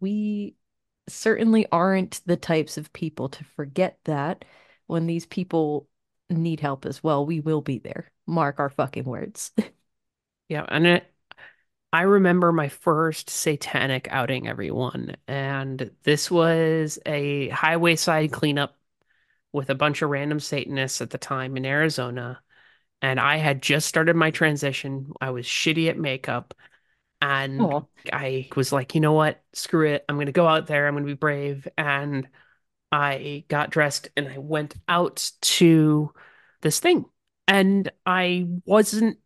[0.00, 0.56] we
[1.08, 4.44] certainly aren't the types of people to forget that
[4.86, 5.88] when these people
[6.30, 8.10] need help as well, we will be there.
[8.26, 9.52] Mark our fucking words.
[10.48, 11.12] Yeah, and it,
[11.92, 18.75] I remember my first satanic outing, everyone, and this was a highway side cleanup
[19.56, 22.40] with a bunch of random Satanists at the time in Arizona.
[23.02, 25.12] And I had just started my transition.
[25.20, 26.54] I was shitty at makeup,
[27.20, 27.80] and Aw.
[28.12, 29.42] I was like, you know what?
[29.52, 30.04] Screw it.
[30.08, 30.86] I'm going to go out there.
[30.86, 31.66] I'm going to be brave.
[31.76, 32.28] And
[32.92, 36.12] I got dressed and I went out to
[36.62, 37.04] this thing.
[37.48, 39.18] And I wasn't,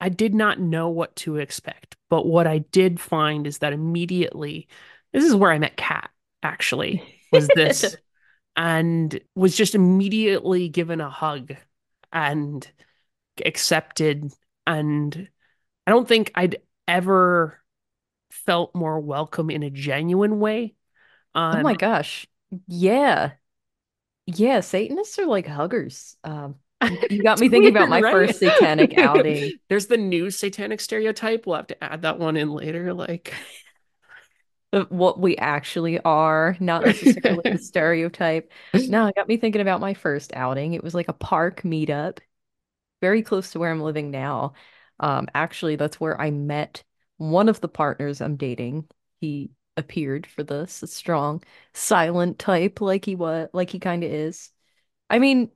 [0.00, 1.96] I did not know what to expect.
[2.10, 4.68] But what I did find is that immediately,
[5.12, 6.10] this is where I met Kat,
[6.42, 7.96] actually, was this,
[8.58, 11.54] and was just immediately given a hug
[12.12, 12.70] and
[13.44, 14.32] accepted.
[14.66, 15.28] And
[15.86, 17.60] I don't think I'd ever
[18.30, 20.74] felt more welcome in a genuine way.
[21.52, 22.26] Oh Um, my gosh.
[22.66, 23.32] Yeah.
[24.26, 26.16] Yeah, Satanists are like huggers.
[26.24, 26.56] Um,
[27.08, 28.12] you, got me thinking about my right?
[28.12, 29.52] first satanic outing.
[29.68, 31.46] There's the new satanic stereotype.
[31.46, 32.92] We'll have to add that one in later.
[32.94, 33.34] Like,
[34.88, 38.52] what we actually are, not necessarily the stereotype.
[38.86, 40.74] No, it got me thinking about my first outing.
[40.74, 42.18] It was like a park meetup,
[43.00, 44.54] very close to where I'm living now.
[45.00, 46.84] Um, actually, that's where I met
[47.18, 48.88] one of the partners I'm dating.
[49.20, 51.42] He appeared for this, a strong,
[51.74, 54.50] silent type, like he was, like he kind of is.
[55.10, 55.50] I mean,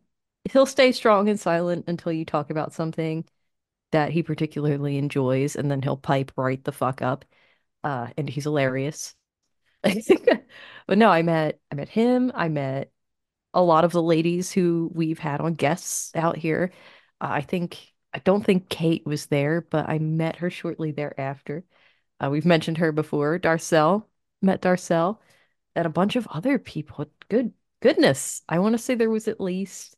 [0.53, 3.25] he'll stay strong and silent until you talk about something
[3.93, 7.25] that he particularly enjoys, and then he'll pipe right the fuck up.
[7.85, 9.15] Uh, and he's hilarious.
[10.87, 12.33] But no, I met I met him.
[12.35, 12.93] I met
[13.55, 16.73] a lot of the ladies who we've had on guests out here.
[17.21, 21.65] Uh, I think I don't think Kate was there, but I met her shortly thereafter.
[22.21, 23.39] Uh, we've mentioned her before.
[23.39, 24.07] Darcel
[24.43, 25.19] met Darcel
[25.75, 27.07] and a bunch of other people.
[27.29, 28.43] Good goodness.
[28.49, 29.97] I want to say there was at least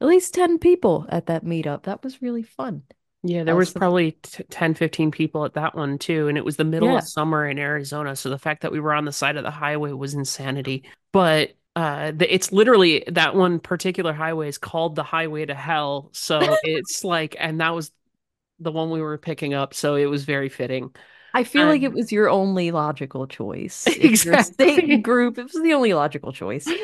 [0.00, 1.84] at least 10 people at that meetup.
[1.84, 2.82] That was really fun.
[3.28, 6.28] Yeah, there was probably t 10, 15 people at that one too.
[6.28, 6.98] And it was the middle Yeah.
[6.98, 8.14] of summer in Arizona.
[8.16, 10.84] So the fact that we were on the side of the highway was insanity.
[11.12, 16.10] But uh, the, it's literally that one particular highway is called the Highway to Hell.
[16.12, 17.90] So it's like, and that was
[18.60, 19.74] the one we were picking up.
[19.74, 20.94] So it was very fitting.
[21.34, 23.86] I feel like it Um, was your only logical choice.
[24.00, 24.74] Exactly.
[24.76, 26.66] state group, it was the only logical choice.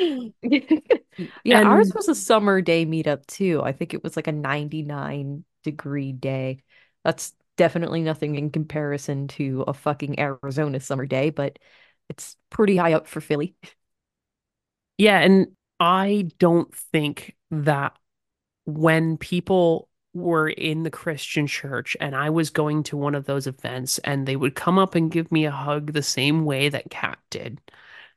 [1.44, 3.61] Yeah, And- ours was a summer day meetup too.
[3.62, 6.62] I think it was like a 99 degree day.
[7.05, 11.59] That's definitely nothing in comparison to a fucking Arizona summer day, but
[12.09, 13.57] it's pretty high up for Philly.
[14.98, 15.48] Yeah, and
[15.81, 17.96] I don't think that
[18.66, 23.46] when people were in the Christian church and I was going to one of those
[23.46, 26.90] events and they would come up and give me a hug the same way that
[26.90, 27.61] Kat did,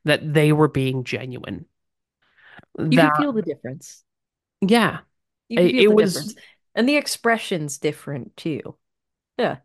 [0.05, 1.67] that they were being genuine.
[2.89, 4.03] You That, can feel the difference.
[4.61, 4.99] yeah,
[5.49, 6.35] it, feel it the was difference.
[6.75, 8.75] And the expression's different too.
[9.37, 9.57] Yeah.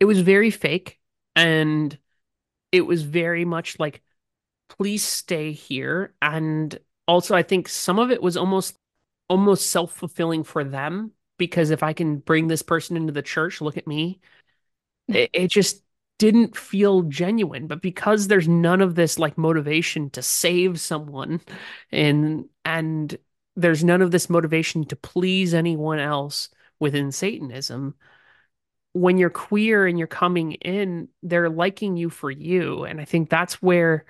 [0.00, 0.98] it was very fake
[1.36, 1.96] and
[2.72, 4.02] it was very much like,
[4.68, 6.14] please stay here.
[6.22, 8.76] And also I think some of it was almost
[9.28, 13.76] almost self-fulfilling for them because if I can bring this person into the church, look
[13.76, 14.20] at me.
[15.08, 15.16] Hmm.
[15.16, 15.82] It, it just
[16.18, 17.66] didn't feel genuine.
[17.66, 21.40] But because there's none of this like motivation to save someone
[21.92, 23.16] and and
[23.58, 27.96] there's none of this motivation to please anyone else within Satanism,
[28.92, 32.84] when you're queer and you're coming in, they're liking you for you.
[32.84, 34.06] And I think that's where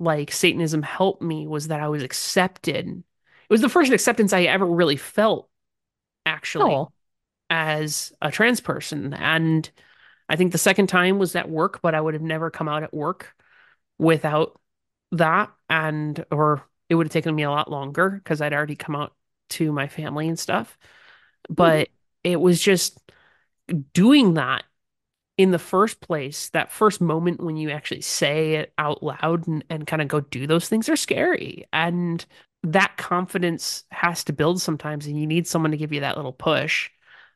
[0.00, 2.88] like Satanism helped me was that I was accepted.
[2.88, 3.04] It
[3.50, 5.48] was the first acceptance I ever really felt
[6.26, 6.88] actually Oh,
[7.50, 9.14] as a trans person.
[9.14, 9.70] And
[10.28, 12.82] I think the second time was at work, but I would have never come out
[12.82, 13.32] at work
[13.98, 14.60] without
[15.12, 15.52] that.
[15.68, 19.14] And, or it would have taken me a lot longer because I'd already come out
[19.50, 20.78] to my family and stuff.
[21.58, 21.78] mhm.
[21.78, 21.90] But
[22.24, 23.00] it was just
[23.94, 24.64] doing that
[25.38, 29.64] in the first place, that first moment when you actually say it out loud and,
[29.70, 31.66] and kind of go do those things are scary.
[31.72, 32.24] And
[32.64, 36.32] that confidence has to build sometimes, and you need someone to give you that little
[36.34, 36.90] push.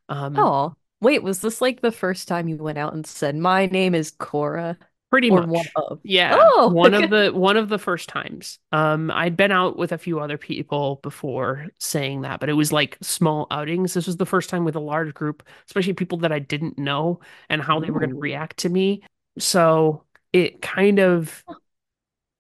[0.09, 3.67] Um, Oh, wait, was this like the first time you went out and said, My
[3.67, 4.79] name is Cora?
[5.11, 5.73] Pretty Or one much.
[5.77, 6.01] of?
[6.05, 8.59] Yeah, Oh, one of the one of the first times.
[8.73, 12.73] Um, I'd been out with a few other people before saying that, but it was
[12.73, 13.95] like small outings.
[13.95, 17.21] This was the first time with a large group, especially people that I didn't know
[17.49, 19.03] and how they were going to react to me.
[19.39, 21.45] So it kind of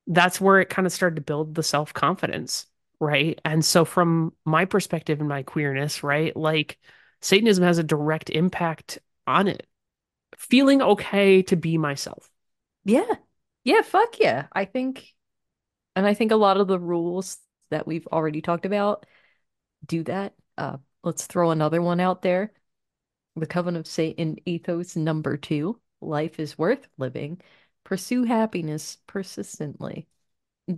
[0.06, 2.66] that's where it kind of started to build the self-confidence,
[3.00, 3.40] right?
[3.44, 6.78] And so from my perspective and my queerness, right, like
[7.20, 9.66] Satanism has a direct impact on it.
[10.38, 12.30] Feeling okay to be myself.
[12.86, 13.16] Yeah.
[13.64, 14.46] Yeah, fuck yeah.
[14.52, 15.12] I think,
[15.96, 17.38] and I think a lot of the rules
[17.70, 19.06] that we've already talked about
[19.86, 20.34] do that.
[20.56, 22.52] Uh, let's throw another one out there.
[23.34, 25.80] The Covenant of Satan ethos number two.
[26.00, 27.40] Life is worth living.
[27.84, 30.06] Pursue happiness persistently.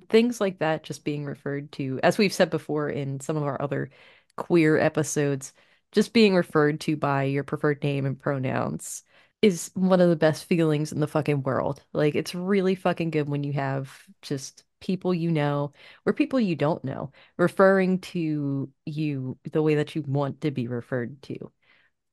[0.08, 3.60] Things like that just being referred to, as we've said before in some of our
[3.60, 3.90] other
[4.36, 5.52] queer episodes,
[5.92, 9.04] just being referred to by your preferred name and pronouns
[9.42, 11.82] is one of the best feelings in the fucking world.
[11.92, 15.72] Like, it's really fucking good when you have just people you know
[16.06, 20.68] or people you don't know referring to you the way that you want to be
[20.68, 21.52] referred to.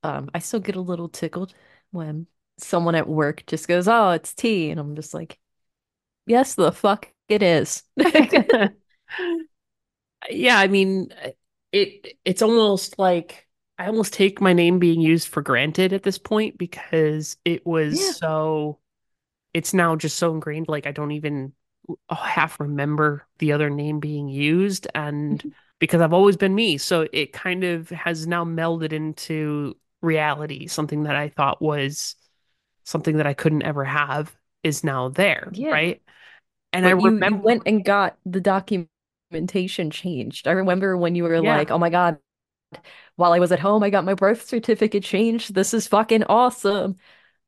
[0.03, 1.53] Um, I still get a little tickled
[1.91, 2.27] when
[2.59, 5.39] someone at work just goes, "Oh, it's T," and I'm just like,
[6.27, 7.83] "Yes, the fuck it is."
[10.29, 11.09] Yeah, I mean,
[11.71, 13.44] it it's almost like
[13.77, 17.99] I almost take my name being used for granted at this point because it was
[17.99, 18.13] Yeah.
[18.19, 18.79] so
[19.53, 21.53] it's now just so ingrained like I don't even
[22.11, 25.49] half remember the other name being used and mm-hmm.
[25.79, 30.67] because I've always been me, so it kind of has now melded into reality.
[30.67, 32.15] Something that I thought was
[32.85, 35.69] something that I couldn't ever have is now there, Yeah.
[35.69, 36.01] right?
[36.73, 40.47] And I But you you remember, went and got the documentation changed.
[40.47, 42.19] I remember when you were yeah, like, "Oh my God,
[43.15, 45.53] while I was at home, I got my birth certificate changed.
[45.55, 46.97] This is fucking awesome."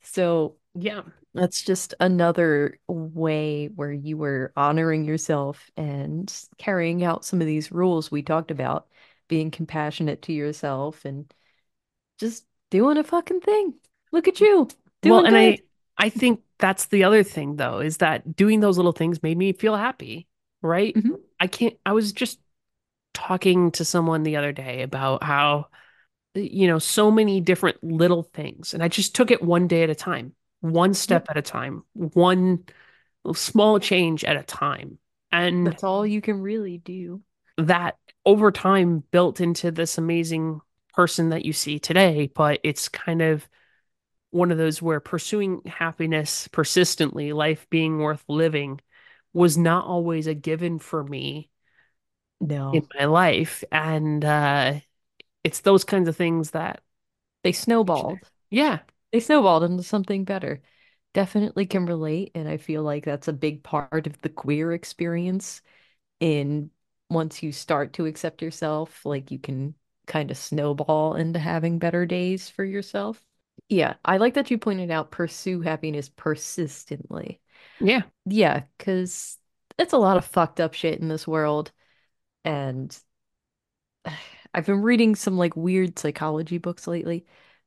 [0.02, 1.02] So yeah.
[1.34, 7.72] that's just another way where you were honoring yourself and carrying out some of these
[7.72, 8.88] rules we talked about,
[9.28, 11.32] being compassionate to yourself and
[12.20, 13.74] just doing a fucking thing.
[14.12, 14.70] Look at you,
[15.04, 15.62] Well, and I good.
[15.98, 19.54] I think that's the other thing though, is that doing those little things made me
[19.54, 20.28] feel happy,
[20.62, 20.96] right?
[20.96, 21.22] Mhm.
[21.40, 22.40] I can't I was just
[23.18, 25.68] talking to someone the other day about how
[26.36, 29.90] you know, so many different little things, and I just took it one day at
[29.90, 32.66] a time, one step Yep, at a time, one
[33.34, 35.00] small change at a time.
[35.32, 37.22] And that's all you can really do.
[37.58, 40.62] that over time built into this amazing
[40.94, 43.48] person that you see today, but it's kind of
[44.32, 48.82] one of those where pursuing happiness persistently, life being worth living,
[49.34, 51.50] was not always a given for me
[52.40, 53.64] in my life.
[53.72, 54.80] And uh,
[55.44, 56.82] it's those kinds of things that
[57.44, 58.20] they snowballed.
[58.50, 58.80] Yeah.
[59.12, 60.62] They snowballed into something better.
[61.14, 65.62] Definitely can relate, and I feel like that's a big part of the queer experience.
[66.20, 66.72] In
[67.10, 69.74] once you start to accept yourself, like you can
[70.06, 73.24] kind of snowball into having better days for yourself.
[73.70, 77.40] Yeah, I like that you pointed out pursue happiness persistently.
[77.80, 78.04] Yeah.
[78.26, 79.38] Yeah, because
[79.78, 81.72] it's a lot of fucked up shit in this world,
[82.48, 82.98] and
[84.54, 87.26] I've been reading some like weird psychology books lately,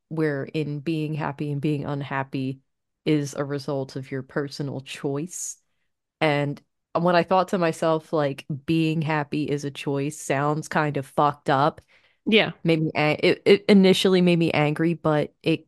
[0.09, 2.61] where in being happy and being unhappy
[3.05, 5.57] is a result of your personal choice.
[6.21, 6.61] And
[6.99, 11.51] when I thought to myself, like, being happy is a choice sounds kind of fucked
[11.51, 11.81] up.
[12.27, 12.53] Yeah.
[12.65, 15.67] Made me, ang- it, it initially made me angry, but it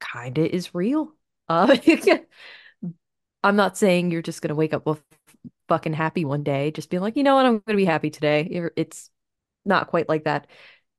[0.00, 1.12] kind of is real.
[1.50, 1.76] Uh,
[3.42, 5.02] I'm not saying you're just gonna wake up with
[5.68, 8.70] fucking happy one day, just being like, you know what, I'm gonna be happy today.
[8.76, 9.10] It's
[9.64, 10.46] not quite like that.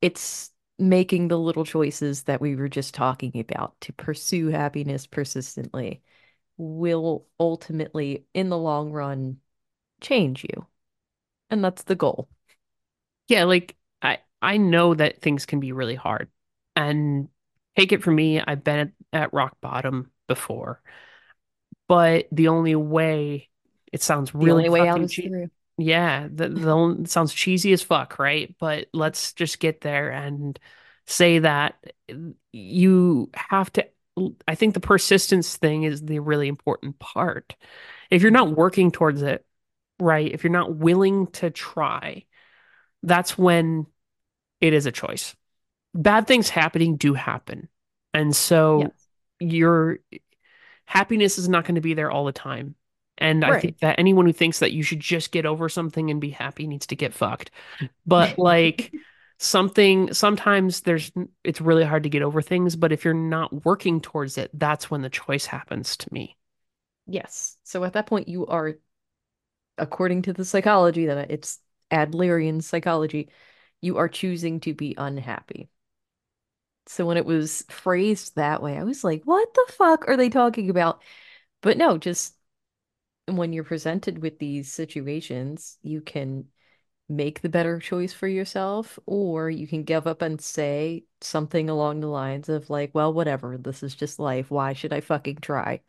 [0.02, 6.02] It's making the little choices that we were just talking about to pursue happiness persistently
[6.58, 9.38] will ultimately, in the long run,
[10.02, 10.68] change you.
[11.50, 12.30] And that's the goal.
[13.28, 16.30] Yeah, like I I know that things can be really hard.
[16.76, 17.30] And
[17.78, 20.82] take it from me, I've been at, at rock bottom before.
[21.88, 23.50] But the only way
[23.96, 25.32] it sounds really way out cheap.
[25.32, 25.50] through.
[25.78, 28.54] Yeah, the, the only, sounds cheesy as fuck, right?
[28.60, 30.60] But let's just get there and
[31.08, 31.76] say that
[32.10, 32.14] eh,
[32.52, 33.88] you have to.
[34.46, 37.56] I think the persistence thing is the really important part.
[38.12, 39.46] If you're not working towards it,
[39.98, 40.30] right?
[40.30, 42.26] If you're not willing to try,
[43.02, 43.88] that's when
[44.60, 45.38] it is a choice.
[45.94, 47.70] Bad things happening do happen.
[48.14, 49.08] And so Yes.
[49.40, 50.00] your
[50.86, 52.76] happiness is not going to be there all the time.
[53.18, 56.20] And I think that anyone who thinks that you should just get over something and
[56.20, 57.52] be happy needs to get fucked.
[58.06, 58.94] But like
[59.38, 61.12] something, sometimes there's,
[61.44, 62.76] it's really hard to get over things.
[62.76, 66.36] But if you're not working towards it, that's when the choice happens to me.
[67.08, 67.58] Yes.
[67.64, 68.74] So at that point, you are,
[69.78, 71.60] according to the psychology that it's
[71.92, 73.30] Adlerian psychology,
[73.82, 75.70] you are choosing to be unhappy.
[76.88, 80.30] So when it was phrased that way, I was like, what the fuck are they
[80.30, 81.02] talking about?
[81.62, 82.36] But no, just
[83.28, 86.46] when you're presented with these situations, you can
[87.08, 92.00] make the better choice for yourself, or you can give up and say something along
[92.00, 94.50] the lines of like, well, whatever, this is just life.
[94.50, 95.82] Why should I fucking try?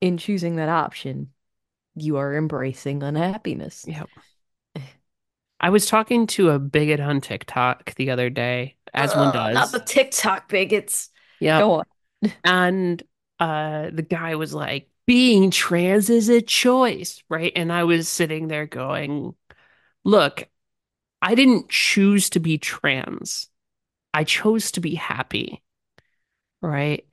[0.00, 1.32] In choosing that option,
[1.94, 3.86] you are embracing unhappiness.
[3.86, 4.04] Yeah.
[5.60, 9.72] I was talking to a bigot on TikTok the other day, as one Ugh, not
[9.72, 9.72] does.
[9.72, 11.08] the TikTok bigots.
[11.40, 11.82] Yeah.
[12.44, 13.02] And
[13.38, 17.52] uh the guy was like, being trans is a choice, right?
[17.54, 19.34] And I was sitting there going,
[20.04, 20.48] look,
[21.22, 23.48] I didn't choose to be trans.
[24.12, 25.62] I chose to be happy,
[26.60, 27.06] right?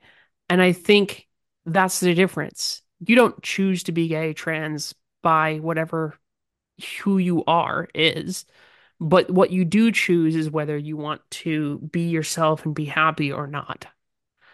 [0.48, 1.26] And I think
[1.66, 2.82] that's the difference.
[3.06, 6.14] You don't choose to be gay, trans, by whatever
[7.02, 8.44] who you are is.
[9.00, 13.32] But what you do choose is whether you want to be yourself and be happy
[13.32, 13.86] or not.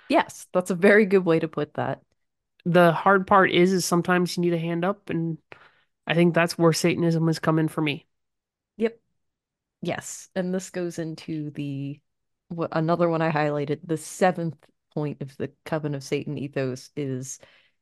[0.08, 2.02] Yes, that's a very good way to put that.
[2.64, 5.38] The hard part is, is sometimes you need a hand up, and
[6.06, 8.06] I think that's where Satanism has come in for me.
[8.76, 8.98] Yep.
[9.82, 10.28] Yes.
[10.34, 12.00] And this goes into the
[12.48, 13.80] what another one I highlighted.
[13.84, 14.56] The seventh
[14.94, 17.38] point of the Coven of Satan ethos is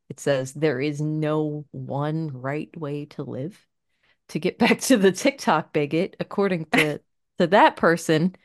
[0.08, 3.66] it says there is no one right way to live.
[4.28, 7.00] To get back to the TikTok bigot, according to
[7.38, 8.36] to that person,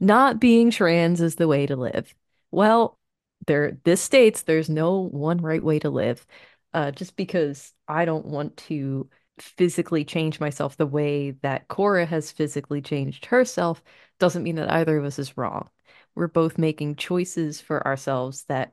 [0.00, 2.14] not being trans is the way to live.
[2.50, 2.98] Well,
[3.46, 6.26] there this states there's no one right way to live.
[6.74, 12.30] Uh, just because I don't want to physically change myself the way that Cora has
[12.32, 13.82] physically changed herself
[14.18, 15.68] doesn't mean that either of us is wrong.
[16.14, 18.72] We're both making choices for ourselves that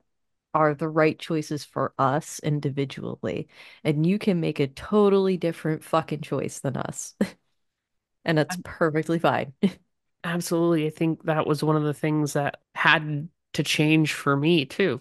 [0.54, 3.48] are the right choices for us individually.
[3.82, 7.14] And you can make a totally different fucking choice than us.
[8.24, 9.52] And that's perfectly fine.
[10.24, 10.86] Absolutely.
[10.86, 15.00] I think that was one of the things that had to change for me too.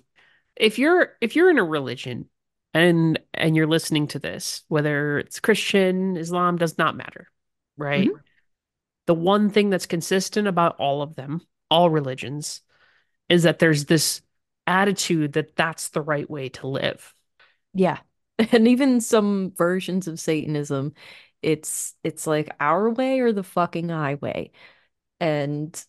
[0.56, 2.30] If you're if you're in a religion
[2.74, 7.30] and and you're listening to this, whether it's Christian, Islam, does not matter,
[7.78, 8.10] right?
[8.10, 8.20] Mhm.
[9.06, 12.62] The one thing that's consistent about all of them, all religions,
[13.30, 14.22] is that there's this
[14.68, 17.14] attitude that that's the right way to live.
[17.74, 17.99] Yeah.
[18.51, 20.93] And even some versions of Satanism,
[21.43, 24.51] it's it's like our way or the fucking highway.
[25.20, 25.86] And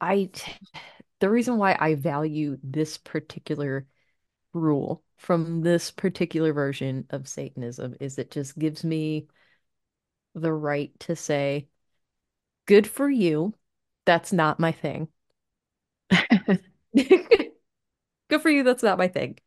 [0.00, 0.30] I
[1.20, 3.86] the reason why I value this particular
[4.54, 9.28] rule from this particular version of Satanism is it just gives me
[10.34, 11.68] the right to say,
[12.66, 13.54] good for you.
[14.06, 15.08] That's not my thing.
[18.28, 18.62] Good for you.
[18.62, 19.38] That's not my thing.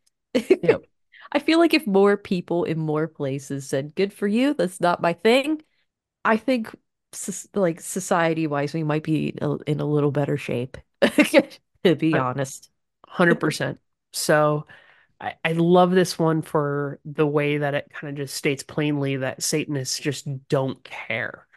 [0.61, 0.84] Yep.
[1.32, 5.01] I feel like if more people in more places said, good for you, that's not
[5.01, 5.61] my thing,
[6.26, 6.76] I think
[7.55, 9.30] like society wise, we might be
[9.67, 10.78] in a little better shape,
[11.83, 12.69] to be honest.
[13.05, 13.79] 100%.
[14.13, 14.65] So
[15.19, 19.17] I, I love this one for the way that it kind of just states plainly
[19.17, 21.47] that Satanists just don't care.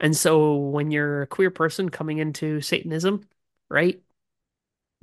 [0.00, 3.26] And so when you're a queer person coming into Satanism,
[3.68, 4.00] right?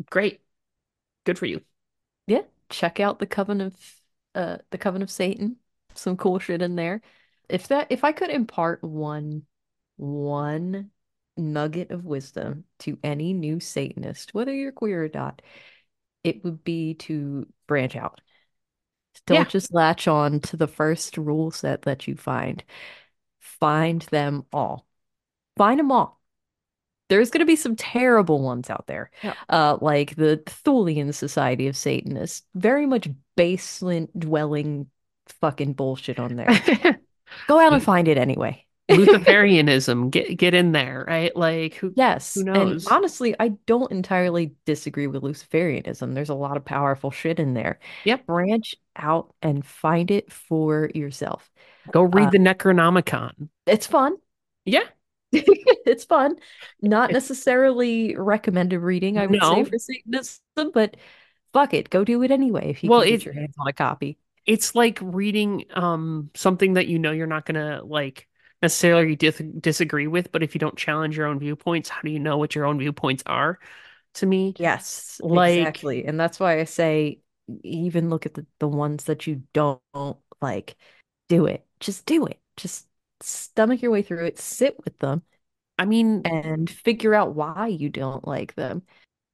[0.10, 0.42] Great.
[1.26, 1.62] Good for you.
[2.28, 3.76] Yeah, check out the Coven of
[4.34, 5.58] uh the Coven of Satan.
[5.94, 7.02] Some cool shit in there.
[7.50, 9.46] If that if I could impart one
[9.98, 10.92] one
[11.38, 15.42] nugget of wisdom to any new Satanist, whether you're queer or not,
[16.24, 18.22] it would be to branch out.
[19.26, 19.44] Don't Yeah.
[19.46, 22.64] just latch on to the first rule set that you find.
[23.40, 24.88] Find them all.
[25.58, 26.20] Find them all.
[27.08, 29.36] There's going to be some terrible ones out there, Yeah.
[29.48, 32.44] uh, like the Thulian Society of Satanists.
[32.56, 34.90] Very much basement dwelling
[35.40, 36.50] fucking bullshit on there.
[37.48, 38.65] Go out and find it anyway.
[38.90, 41.36] Luciferianism, get get in there, right?
[41.36, 42.86] Like who Yes, who and knows?
[42.86, 46.14] honestly, I don't entirely disagree with Luciferianism.
[46.14, 47.80] There's a lot of powerful shit in there.
[48.04, 48.26] Yep.
[48.28, 51.50] Branch out and find it for yourself.
[51.92, 53.50] Go read Uh, the Necronomicon.
[53.68, 54.18] It's fun.
[54.66, 54.86] Yeah.
[55.32, 56.38] It's fun.
[56.82, 60.40] Not necessarily recommended reading, I would say, for Satanism,
[60.74, 60.98] but
[61.54, 63.74] fuck it, go do it anyway if you Well, can get your hands on a
[63.74, 64.18] copy.
[64.46, 68.28] It's like reading um something that you know you're not gonna like
[68.62, 72.20] necessarily dis disagree with, but if you don't challenge your own viewpoints, how do you
[72.20, 73.60] know what your own viewpoints are?
[74.16, 76.06] To me, Yes, Like- exactly.
[76.06, 77.22] And that's why I say
[77.64, 79.82] even look at the, the ones that you don't
[80.42, 80.76] like,
[81.30, 81.66] do it.
[81.80, 82.40] Just do it.
[82.58, 82.88] Just
[83.22, 85.22] stomach your way through it, sit with them,
[85.78, 88.84] I mean, and figure out why you don't like them.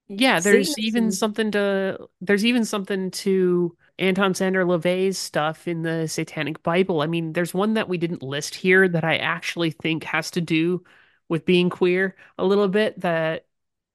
[0.07, 6.07] yeah, there's even something to there's even something to Anton Szandor LaVey's stuff in the
[6.07, 7.01] Satanic Bible.
[7.01, 10.41] I mean, there's one that we didn't list here that I actually think has to
[10.41, 10.83] do
[11.29, 13.45] with being queer a little bit that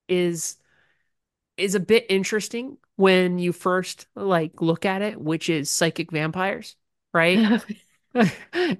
[0.09, 0.57] is
[1.57, 6.77] is a bit interesting when you first like look at it, which is psychic vampires,
[7.13, 7.63] right?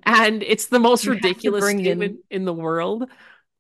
[0.05, 3.11] and it's the most You ridiculous bring in- in the world.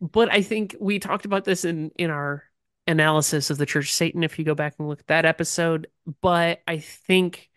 [0.00, 2.44] But I think we talked about this in in our
[2.86, 4.22] analysis of the Church of Satan.
[4.22, 5.88] If you go back and look at that episode,
[6.20, 7.50] but I think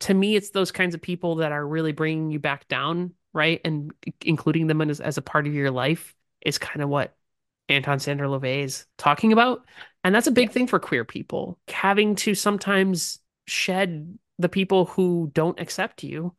[0.00, 3.60] to me, it's those kinds of people that are really bringing you back down, right?
[3.64, 3.92] And
[4.24, 7.16] including them as, as a part of your life is kind of what
[7.68, 9.64] Anton Szandor LaVey is talking about.
[10.04, 15.30] And that's a big thing for queer people, having to sometimes shed the people who
[15.34, 16.34] don't accept you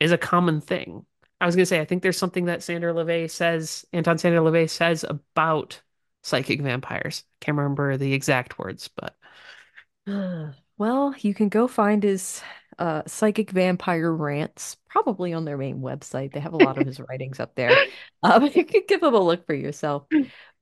[0.00, 1.06] is a common thing.
[1.40, 4.42] I was going to say, I think there's something that Szandor LaVey says, Anton Szandor
[4.42, 5.80] LaVey says about
[6.24, 7.24] psychic vampires.
[7.40, 9.16] Can't remember the exact words, but
[10.78, 12.40] Well, you can go find his
[12.78, 16.32] uh, psychic vampire rants, probably on their main website.
[16.32, 17.84] They have a lot of his writings up there.
[18.22, 20.04] Um, you can give them a look for yourself.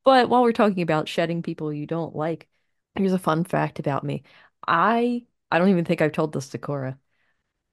[0.05, 2.49] But while we're talking about shedding people you don't like,
[2.95, 4.25] here's a fun fact about me.
[4.67, 6.99] I I don't even think I've told this to Cora.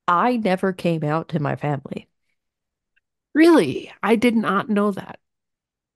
[0.07, 2.09] I never came out to my family.
[3.33, 5.19] really, I did not know that.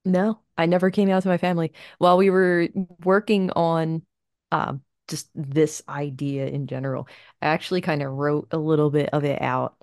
[0.06, 1.74] No, I never came out to my family.
[2.00, 2.70] While we were
[3.04, 4.04] working on
[4.52, 7.08] um, just this idea in general,
[7.41, 9.78] I actually kind of wrote a little bit of it out.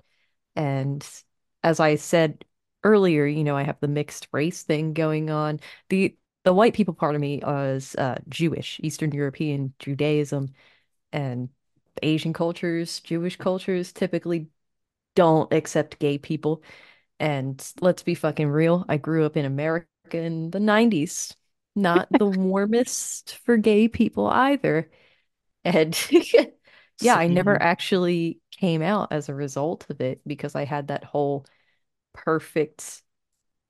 [0.55, 1.07] And
[1.63, 2.45] as I said
[2.83, 5.59] earlier, you know, I have the mixed race thing going on.
[5.89, 10.53] The the white people part of me is uh, Jewish, Eastern European Judaism,
[11.13, 11.49] and
[12.03, 14.47] Asian cultures, Jewish cultures typically
[15.15, 16.63] don't accept gay people.
[17.19, 21.35] And let's be fucking real, I grew up in America in the 90s.
[21.75, 24.89] Not the warmest for gay people either.
[25.65, 25.97] And
[27.01, 31.05] yeah, I never actually came out as a result of it because I had that
[31.05, 31.45] whole
[32.13, 33.03] perfect,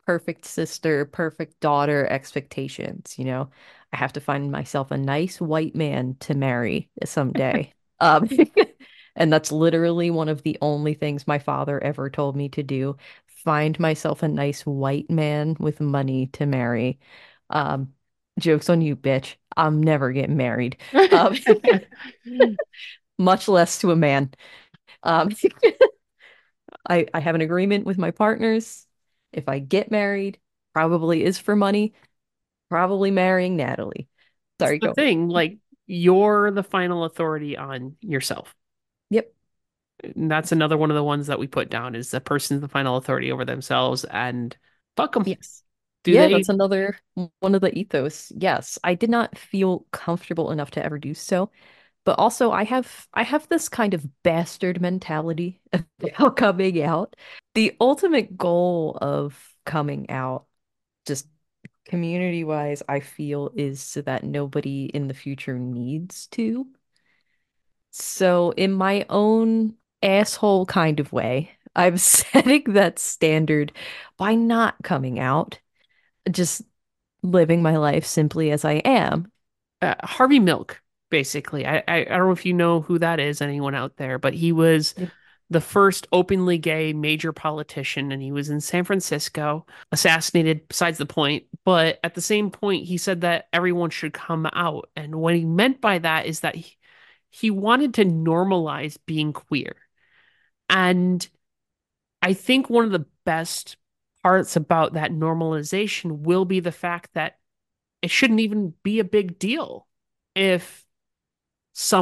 [0.05, 3.49] perfect sister, perfect daughter expectations, you know.
[3.93, 7.73] I have to find myself a nice white man to marry someday.
[8.01, 8.29] Um,
[9.15, 12.97] and that's literally one of the only things my father ever told me to do.
[13.27, 16.99] Find myself a nice white man with money to marry.
[17.51, 17.94] Um,
[18.39, 19.35] joke's on you, bitch.
[19.55, 20.77] I'm never getting married.
[21.11, 21.37] Um,
[23.17, 24.31] much less to a man.
[25.03, 25.31] Um,
[26.89, 28.85] I I have an agreement with my partners.
[29.31, 30.39] If I get married,
[30.73, 31.93] probably is for money.
[32.69, 34.07] Probably marrying Natalie.
[34.59, 35.57] Sorry, the thing, like
[35.87, 38.55] you're the final authority on yourself.
[39.09, 39.33] Yep.
[40.03, 42.67] And that's another one of the ones that we put down is the person's the
[42.67, 44.55] final authority over themselves and
[44.95, 45.23] fuck them.
[45.25, 45.63] Yes.
[46.05, 46.97] Do yeah, they that's another
[47.39, 48.31] one of the ethos.
[48.35, 51.51] Yes, I did not feel comfortable enough to ever do so.
[52.05, 57.15] But also I have I have this kind of bastard mentality about coming out.
[57.55, 60.45] The ultimate goal of coming out,
[61.07, 61.27] just
[61.85, 66.67] community wise, I feel is so that nobody in the future needs to.
[67.91, 73.71] So in my own asshole kind of way, I'm setting that standard
[74.17, 75.59] by not coming out.
[76.31, 76.63] Just
[77.23, 79.31] living my life simply as I am.
[79.81, 81.65] uh, Harvey Milk, basically.
[81.65, 84.33] I, I I don't know if you know who that is, anyone out there, but
[84.33, 84.95] he was
[85.49, 91.05] the first openly gay major politician, and he was in San Francisco, assassinated, besides the
[91.05, 91.45] point.
[91.63, 94.89] But at the same point, he said that everyone should come out.
[94.95, 96.77] And what he meant by that is that he,
[97.29, 99.75] he wanted to normalize being queer.
[100.67, 101.27] And
[102.21, 103.77] I think one of the best
[104.25, 107.37] parts about that normalization will be the fact that
[108.01, 109.87] it shouldn't even be a big deal
[110.35, 110.85] if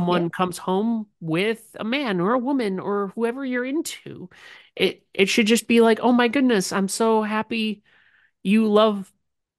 [0.08, 0.20] Yeah.
[0.20, 4.30] someone comes home with a man or a woman or whoever you're into.
[4.76, 7.84] It it should just be like, "Oh my goodness, I'm so happy
[8.44, 9.12] you love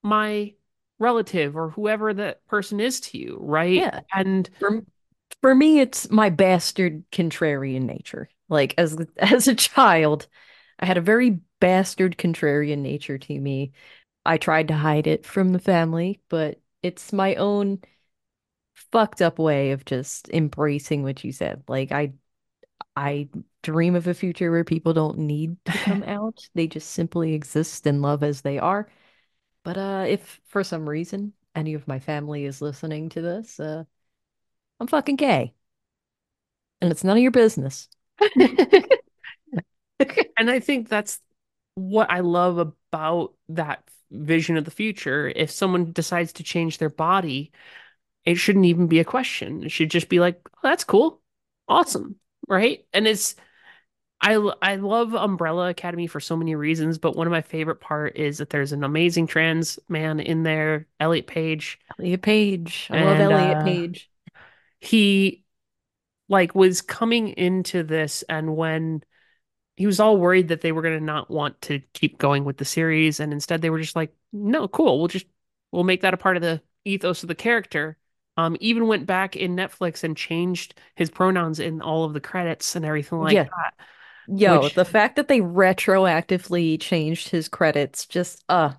[0.02, 0.54] my
[0.98, 4.00] relative or whoever that person is to you, right?" Yeah.
[4.14, 4.84] And For
[5.42, 8.28] for me, it's my bastard contrarian nature.
[8.48, 10.28] Like as as a child,
[10.78, 13.72] I had a very bastard contrarian nature to me.
[14.26, 17.80] I tried to hide it from the family, but it's my own
[18.92, 21.64] fucked up way of just embracing what you said.
[21.66, 22.12] Like I
[22.94, 23.30] I
[23.62, 26.38] dream of a future where people don't need to come out.
[26.54, 28.86] They just simply exist and love as they are.
[29.62, 33.84] But uh if for some reason any of my family is listening to this, uh
[34.80, 35.54] I'm fucking gay.
[36.82, 37.88] And it's none of your business.
[40.38, 41.20] and I think that's
[41.74, 45.32] what I love about that vision of the future.
[45.34, 47.52] If someone decides to change their body,
[48.24, 49.64] it shouldn't even be a question.
[49.64, 51.20] It should just be like, oh, that's cool.
[51.68, 52.16] Awesome.
[52.48, 52.86] Right.
[52.92, 53.34] And it's,
[54.20, 58.16] I, I love Umbrella Academy for so many reasons, but one of my favorite part
[58.16, 62.88] is that there's an amazing trans man in there, Elliot Page, Elliot Page.
[62.90, 64.10] I love Elliot uh, Page.
[64.80, 65.44] he
[66.28, 69.02] like was coming into this, and when
[69.76, 72.56] he was all worried that they were going to not want to keep going with
[72.58, 75.26] the series, and instead they were just like, no, cool, we'll just
[75.72, 77.96] we'll make that a part of the ethos of the character.
[78.36, 82.74] Um, even went back in Netflix and changed his pronouns in all of the credits
[82.74, 83.44] and everything like Yeah.
[83.44, 83.74] that.
[84.26, 88.72] Yo, Which, the fact that they retroactively changed his credits, just uh,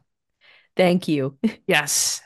[0.78, 1.38] thank you.
[1.68, 2.22] yes.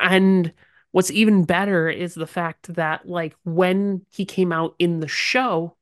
[0.00, 0.52] And
[0.92, 5.76] what's even better is the fact that, like, when he came out in the show,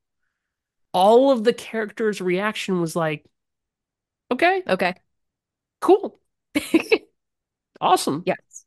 [0.92, 3.24] all of the characters' reaction was like,
[4.30, 4.94] okay, Okay.
[5.80, 6.18] cool,
[7.80, 8.24] awesome.
[8.24, 8.64] Yes.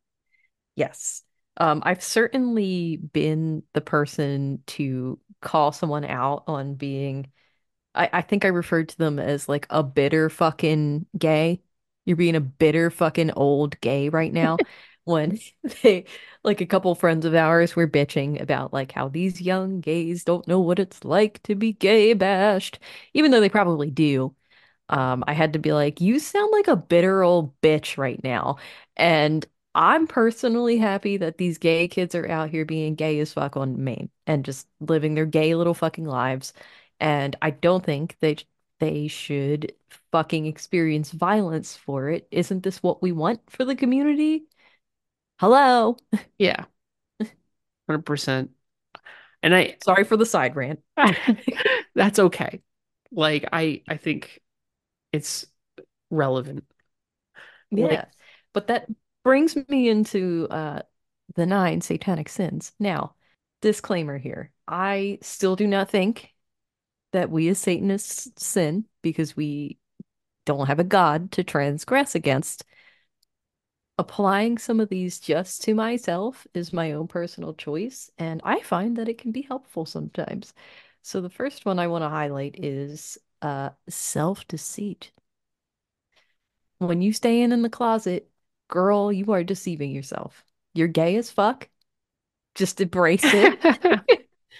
[0.75, 1.23] Yes.
[1.57, 7.31] Um, I've certainly been the person to call someone out on being,
[7.95, 11.61] I, I think I referred to them as like a bitter fucking gay.
[12.05, 14.61] You're being a bitter fucking old gay right now.
[15.05, 15.39] When
[15.83, 16.05] they,
[16.43, 20.47] like a couple friends of ours were bitching about like how these young gays don't
[20.47, 22.79] know what it's like to be gay bashed,
[23.13, 24.35] even though they probably do.
[24.89, 28.57] Um, I had to be like, you sound like a bitter old bitch right now.
[28.95, 33.57] And I'm personally happy that these gay kids are out here being gay as fuck
[33.57, 36.53] on main and just living their gay little fucking lives.
[36.99, 38.37] And I don't think they
[38.79, 39.73] they should
[40.11, 42.27] fucking experience violence for it.
[42.31, 44.45] Isn't this what we want for the community?
[45.37, 45.97] Hello.
[46.37, 46.65] Yeah,
[47.19, 48.51] 100%.
[49.43, 50.79] And I, Sorry for the side rant.
[51.95, 52.61] that's okay.
[53.11, 54.41] Like, I, I think
[55.13, 55.45] it's
[56.09, 56.65] relevant.
[57.71, 58.05] Like, Yeah.
[58.53, 58.87] But that
[59.23, 60.81] brings me into uh
[61.35, 62.71] the nine satanic sins.
[62.79, 63.15] Now,
[63.61, 64.51] disclaimer here.
[64.67, 66.33] I still do not think
[67.13, 69.79] that we as Satanists sin because we
[70.45, 72.65] don't have a God to transgress against.
[73.97, 78.97] Applying some of these just to myself is my own personal choice, and I find
[78.97, 80.53] that it can be helpful sometimes.
[81.01, 85.11] So the first one I want to highlight is uh self-deceit.
[86.79, 88.29] When you stay in in the closet,
[88.67, 90.43] girl, you are deceiving yourself.
[90.73, 91.69] You're gay as fuck.
[92.55, 93.59] Just embrace it.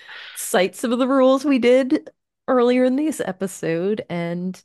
[0.37, 2.09] Cite some of the rules we did
[2.47, 4.61] earlier in this episode and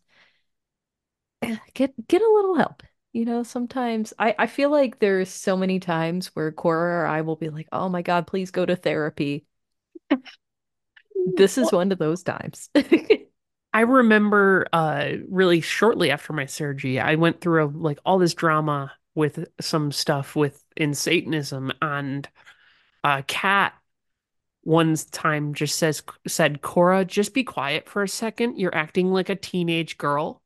[1.74, 2.82] get get a little help.
[3.12, 7.22] You know, sometimes I, I feel like there's so many times where Cora or I
[7.22, 9.44] will be like, oh my God, please go to therapy.
[11.34, 12.70] This is one of those times.
[13.72, 18.34] I remember uh really shortly after my surgery, I went through a, like all this
[18.34, 22.28] drama with some stuff with in Satanism and
[23.04, 23.74] uh Kat
[24.62, 28.58] one time just says said, Cora, just be quiet for a second.
[28.58, 30.42] You're acting like a teenage girl,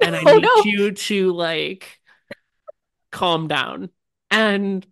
[0.00, 0.64] and I Oh need no.
[0.64, 2.00] you to like
[3.10, 3.90] calm down.
[4.30, 4.86] And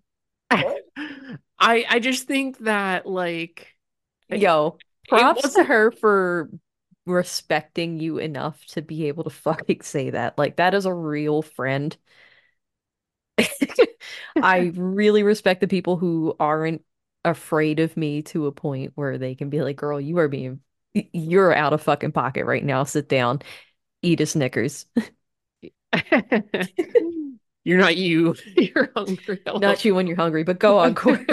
[0.51, 3.69] I I just think that like
[4.31, 6.51] Yo, props to her for
[7.07, 10.39] respecting you enough to be able to fucking say that.
[10.39, 11.97] Like, that is a real friend.
[14.41, 16.83] I really respect the people who aren't
[17.25, 20.61] afraid of me to a point where they can be like, girl, you are being,
[20.95, 22.85] you're out of fucking pocket right now.
[22.85, 23.41] Sit down,
[24.03, 24.87] eat a Snickers.
[27.65, 28.37] You're not you.
[28.57, 29.41] You're hungry.
[29.59, 31.27] Not you when you're hungry, but go on, Corey.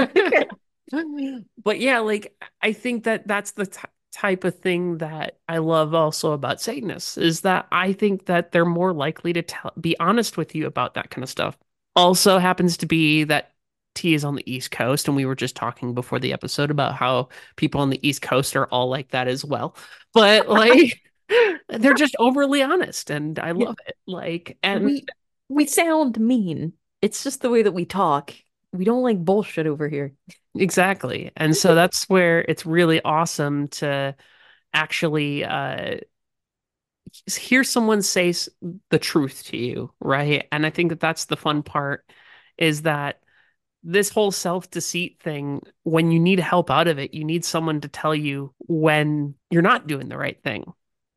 [1.63, 3.79] But yeah, like I think that that's the t
[4.11, 8.65] type of thing that I love also about Satanists is that I think that they're
[8.65, 11.57] more likely to tell, be honest with you about that kind of stuff.
[11.95, 13.51] Also happens to be that
[13.93, 16.95] T is on the East Coast, and we were just talking before the episode about
[16.95, 19.75] how people on the East Coast are all like that as well.
[20.13, 20.99] But like
[21.69, 23.67] they're just overly honest, and I Yeah.
[23.67, 23.95] love it.
[24.07, 25.05] Like, and we
[25.49, 26.73] we sound mean.
[27.01, 28.33] It's just the way that we talk.
[28.71, 30.13] We don't like bullshit over here.
[30.55, 31.31] Exactly.
[31.35, 34.15] And so that's where it's really awesome to
[34.73, 35.97] actually uh
[37.37, 38.33] hear someone say
[38.89, 40.47] the truth to you, right?
[40.51, 42.09] And I think that that's the fun part
[42.57, 43.19] is that
[43.83, 47.87] this whole self-deceit thing, when you need help out of it, you need someone to
[47.87, 50.65] tell you when you're not doing the right thing,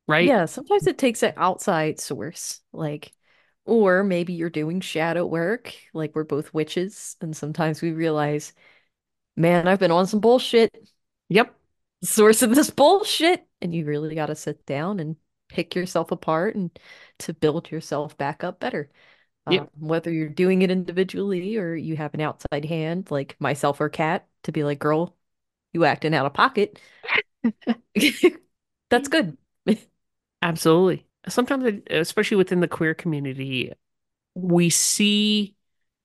[0.06, 0.28] right?
[0.28, 3.12] Yeah, sometimes it takes an outside source, like,
[3.64, 8.52] or maybe you're doing shadow work, like we're both witches, and sometimes we realize,
[9.36, 10.74] man, I've been on some bullshit,
[11.28, 11.54] Yep.
[12.02, 15.16] source of this bullshit, and you really got to sit down and
[15.48, 16.76] pick yourself apart and
[17.20, 18.90] to build yourself back up better.
[19.46, 19.62] Yep.
[19.62, 23.88] Um, whether you're doing it individually or you have an outside hand, like myself or
[23.88, 25.16] Kat, to be like, girl,
[25.72, 26.80] you acting out of pocket.
[28.90, 29.36] That's good.
[30.42, 31.06] Absolutely.
[31.28, 33.72] Sometimes, especially within the queer community,
[34.34, 35.54] we see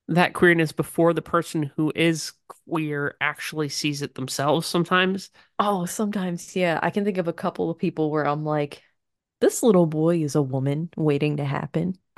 [0.08, 2.34] that queerness before the person who is
[2.68, 5.30] queer actually sees it themselves sometimes.
[5.60, 6.80] Oh, sometimes, yeah.
[6.82, 8.84] I can think of a couple of people where I'm like,
[9.42, 11.98] this little boy is a woman waiting to happen.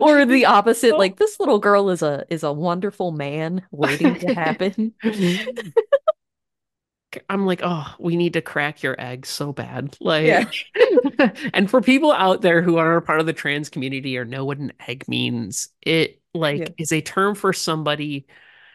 [0.00, 4.34] Or the opposite, like this little girl is a is a wonderful man waiting to
[4.34, 4.94] happen.
[7.28, 9.96] I'm like, oh, we need to crack your egg so bad.
[10.20, 10.44] Yeah.
[10.44, 10.66] Like,
[11.54, 14.44] and for people out there who are a part of the trans community or know
[14.44, 16.74] what an egg means, it like Yeah.
[16.78, 18.26] is a term for somebody.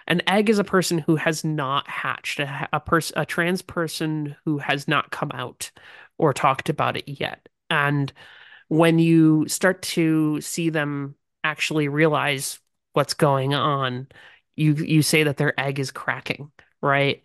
[0.07, 4.35] An egg is a person who has not hatched, a, a person, a trans person
[4.45, 5.71] who has not come out
[6.17, 7.47] or talked about it yet.
[7.69, 8.11] And
[8.67, 12.59] when you start to see them actually realize
[12.93, 14.07] what's going on,
[14.55, 17.23] you you say that their egg is cracking, right?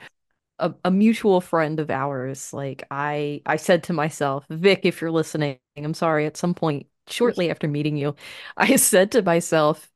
[0.59, 5.11] A, a mutual friend of ours, like I I said to myself, Vic, if you're
[5.11, 8.15] listening, I'm sorry, at some point shortly after meeting you,
[8.57, 9.91] I said to myself,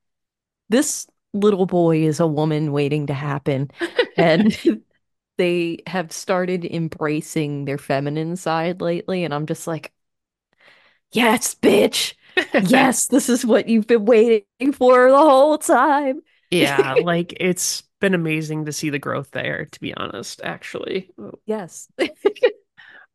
[0.70, 3.70] this little boy is a woman waiting to happen.
[4.16, 4.56] And
[5.38, 9.92] they have started embracing their feminine side lately, and I'm just like,
[11.12, 12.14] yes, bitch.
[12.58, 16.20] Yes, this is what you've been waiting for the whole time.
[16.50, 21.10] Yeah, like it's been amazing to see the growth there, to be honest, actually.
[21.46, 21.88] Yes.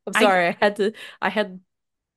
[0.07, 1.59] I'm sorry, I had to I had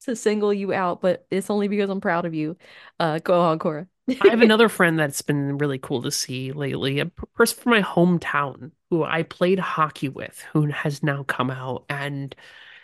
[0.02, 2.56] to single you out, but it's only because I'm proud of you.
[3.00, 3.88] Uh, go on, Cora.
[4.20, 7.82] I have another friend that's been really cool to see lately, a person from my
[7.82, 11.84] hometown who I played hockey with, who has now come out.
[11.88, 12.34] And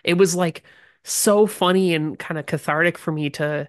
[0.04, 0.64] it was like
[1.04, 3.68] so funny and kind of cathartic for me to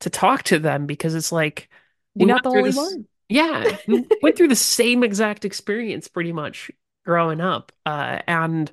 [0.00, 1.68] to talk to them because it's like
[2.14, 3.06] You're not the only this- one.
[3.30, 6.70] Yeah, we went through the same exact experience pretty much
[7.04, 7.72] growing up.
[7.86, 8.70] Uh, and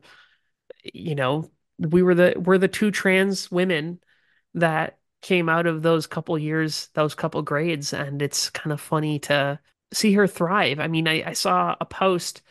[0.84, 4.02] you know, we were the we're the two trans women
[4.56, 9.20] that came out of those couple years, those couple grades, and it's kind of funny
[9.20, 9.60] to
[9.94, 10.80] see her thrive.
[10.80, 12.42] I mean, I, I saw a post.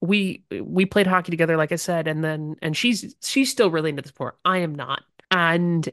[0.00, 3.90] We we played hockey together, like I said, and then and she's she's still really
[3.90, 4.38] into the sport.
[4.44, 5.04] I am not.
[5.30, 5.88] And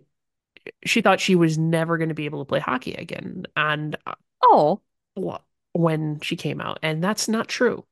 [0.85, 3.45] she thought she was never going to be able to play hockey again.
[3.55, 3.97] And
[4.43, 4.81] Oh,
[5.19, 5.37] wh-
[5.73, 7.85] when she came out, and that's not true.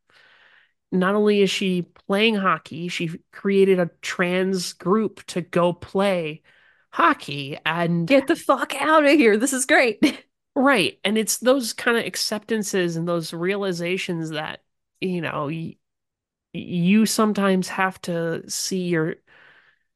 [0.91, 6.43] Not only is she playing hockey, she created a trans group to go play
[6.91, 9.37] hockey, and get the fuck out of here.
[9.37, 10.25] This is great.
[10.55, 14.63] right, and it's those kind of acceptances and those realizations that
[15.01, 15.75] you know y-
[16.53, 19.15] you sometimes have to see your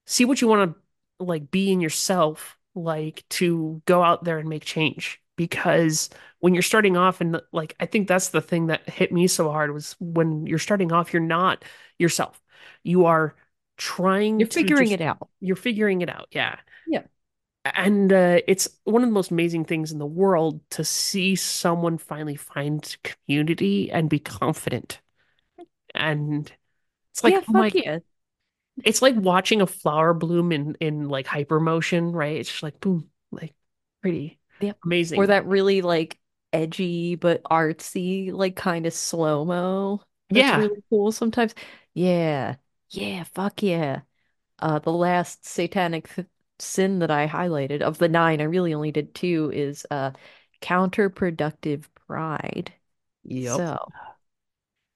[0.05, 0.75] see what you want
[1.19, 5.20] to like be in yourself, like to go out there and make change.
[5.41, 9.27] Because when you're starting off, and like I think that's the thing that hit me
[9.27, 11.65] so hard was when you're starting off, you're not
[11.97, 12.39] yourself.
[12.83, 13.35] You are
[13.77, 15.29] trying You're to figuring just- it out.
[15.39, 16.59] You're figuring it out, yeah.
[16.87, 17.03] Yeah.
[17.63, 21.97] And uh, it's one of the most amazing things in the world to see someone
[21.97, 24.99] finally find community and be confident.
[25.93, 26.51] And
[27.11, 27.99] it's like, yeah, oh my yeah.
[28.83, 32.37] it's like watching a flower bloom in in like hyper motion, right?
[32.37, 33.53] It's just like boom, like
[34.01, 34.79] pretty, Yep.
[34.85, 35.15] amazing.
[35.15, 36.19] Or that really like
[36.53, 40.03] edgy but artsy, like kind of slow-mo.
[40.29, 40.55] That's Yeah.
[40.55, 41.53] really cool sometimes.
[41.93, 42.55] Yeah.
[42.89, 44.01] Yeah, fuck yeah.
[44.59, 46.27] Uh, the last satanic th
[46.59, 50.11] sin that I highlighted of the nine, I really only did two, is uh
[50.61, 52.73] counterproductive pride.
[53.23, 53.63] Yep.
[53.65, 53.77] So,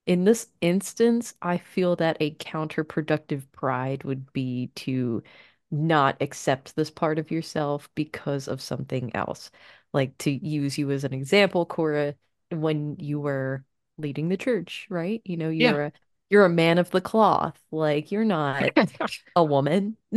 [0.05, 5.23] in this instance, I feel that a counterproductive pride would be to
[5.71, 9.51] not accept this part of yourself because of something else.
[9.93, 12.15] Like to use you as an example, Cora,
[12.51, 13.65] when you were
[13.97, 15.21] leading the church, right?
[15.25, 15.91] You know, you're a
[16.29, 17.59] you're a man of the cloth.
[17.71, 18.71] Like you're not
[19.35, 19.97] a woman.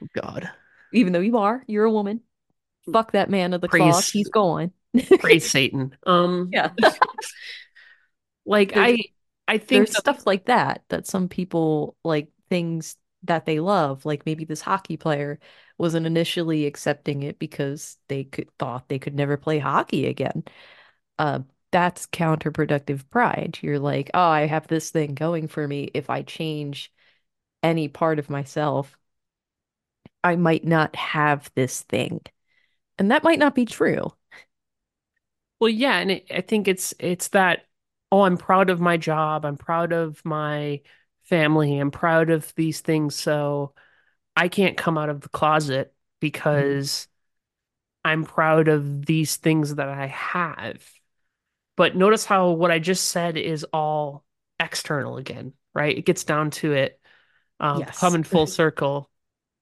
[0.00, 0.50] Oh God.
[0.92, 2.20] Even though you are, you're a woman.
[2.92, 4.04] Fuck that man of the cloth.
[4.04, 4.72] Praise He's gone.
[5.18, 5.96] praise Satan.
[6.06, 6.70] Um Yeah.
[8.46, 9.04] like There's I
[9.48, 14.04] I think there's that stuff like that that some people like things that they love
[14.04, 15.38] like maybe this hockey player
[15.78, 20.44] wasn't initially accepting it because they could thought they could never play hockey again.
[21.18, 21.40] Uh
[21.72, 23.58] that's counterproductive pride.
[23.62, 25.90] You're like oh I have this thing going for me.
[25.94, 26.92] If I change
[27.62, 28.98] any part of myself
[30.24, 32.20] I might not have this thing.
[32.98, 34.12] And that might not be true.
[35.60, 37.66] Well yeah, and it, I think it's it's that
[38.12, 40.82] oh I'm proud of my job, I'm proud of my
[41.24, 43.74] family, I'm proud of these things, so
[44.36, 45.94] I can't come out of the closet
[46.50, 46.84] Mhm.
[46.84, 47.08] because
[48.04, 50.82] I'm proud of these things that I have.
[51.76, 54.24] But notice how what I just said is all
[54.60, 55.96] external again, right?
[55.96, 57.00] It gets down to it,
[57.60, 59.10] um, yes coming full circle.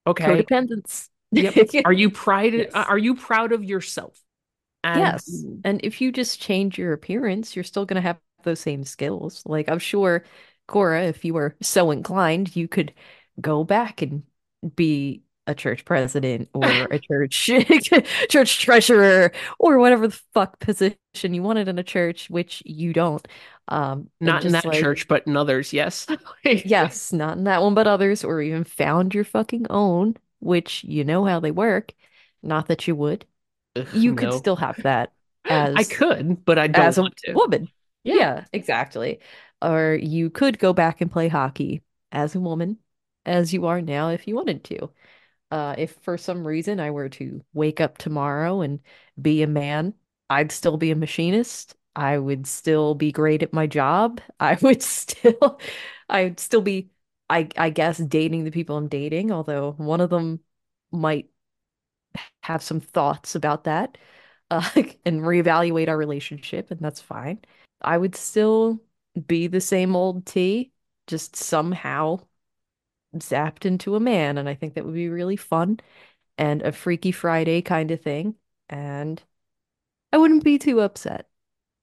[0.06, 0.46] Okay.
[0.46, 1.54] codependence Yep.
[1.84, 4.20] Are you pride yes are you proud of yourself?
[4.84, 5.46] And Yes.
[5.64, 9.42] And if you just change your appearance, you're still going to have those same skills.
[9.46, 10.24] Like, I'm sure,
[10.68, 12.94] Cora, if you were so inclined, you could
[13.40, 14.22] go back and
[14.76, 17.50] be a church president or a church
[18.28, 23.26] church treasurer or whatever the fuck position you wanted in a church, which you don't.
[23.68, 26.06] Um, not in that like, church, but in others, yes.
[26.44, 31.04] yes, not in that one, but others, or even found your fucking own, which you
[31.04, 31.92] know how they work.
[32.42, 33.24] Not that you would
[33.76, 34.38] Ugh, you could no.
[34.38, 35.12] still have that
[35.48, 37.32] as I could, but I don't as a want to.
[37.34, 37.68] woman.
[38.04, 38.14] Yeah.
[38.14, 39.20] Yeah, exactly.
[39.62, 41.82] Or you could go back and play hockey
[42.12, 42.78] as a woman,
[43.26, 44.90] as you are now if you wanted to.
[45.50, 48.80] Uh, if for some reason I were to wake up tomorrow and
[49.20, 49.94] be a man,
[50.30, 51.76] I'd still be a machinist.
[51.94, 54.20] I would still be great at my job.
[54.40, 55.60] I would still,
[56.08, 56.90] I'd still be,
[57.30, 60.40] I I guess, dating the people I'm dating, although one of them
[60.92, 61.30] might
[62.42, 63.98] have some thoughts about that
[64.50, 64.68] uh,
[65.06, 67.40] and reevaluate our relationship, and that's fine.
[67.80, 68.80] I would still
[69.26, 70.72] be the same old T,
[71.06, 72.20] just somehow
[73.16, 75.80] zapped into a man, and I think that would be really fun
[76.38, 78.34] and a Freaky Friday kind of thing.
[78.68, 79.22] And
[80.12, 81.28] I wouldn't be too upset,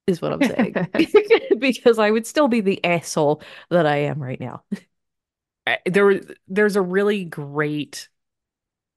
[0.07, 0.75] is what I'm saying.
[1.59, 4.63] Because I would still be the asshole that I am right now.
[5.85, 8.07] There, there's a really great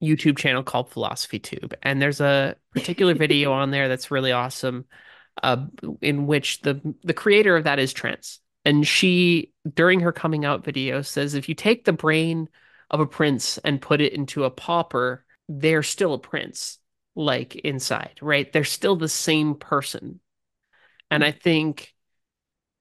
[0.03, 4.85] YouTube channel called Philosophy Tube, and there's a particular video on there that's really awesome,
[5.43, 5.65] uh,
[6.01, 10.65] in which the the creator of that is trans, and she during her coming out
[10.65, 12.49] video says if you take the brain
[12.91, 16.79] of a prince and put it into a pauper, they're still a prince,
[17.15, 18.53] like inside, right?
[18.53, 20.21] They're still the same person,
[21.11, 21.95] and I think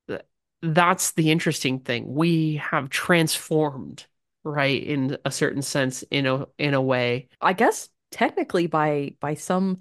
[0.08, 0.26] that
[0.62, 2.14] that's the interesting thing.
[2.14, 4.06] We have transformed,
[4.44, 7.30] right, in a certain sense, in a in a way.
[7.40, 9.80] I guess technically by by some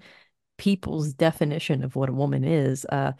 [0.61, 2.85] people's definition of what a woman is.
[2.85, 3.13] Uh,